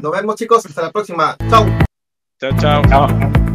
Nos 0.00 0.12
vemos, 0.12 0.36
chicos, 0.36 0.64
hasta 0.64 0.82
la 0.82 0.92
próxima. 0.92 1.36
Chao. 1.50 1.66
Chao, 2.38 2.52
chao. 2.56 2.82
Chao. 2.88 3.53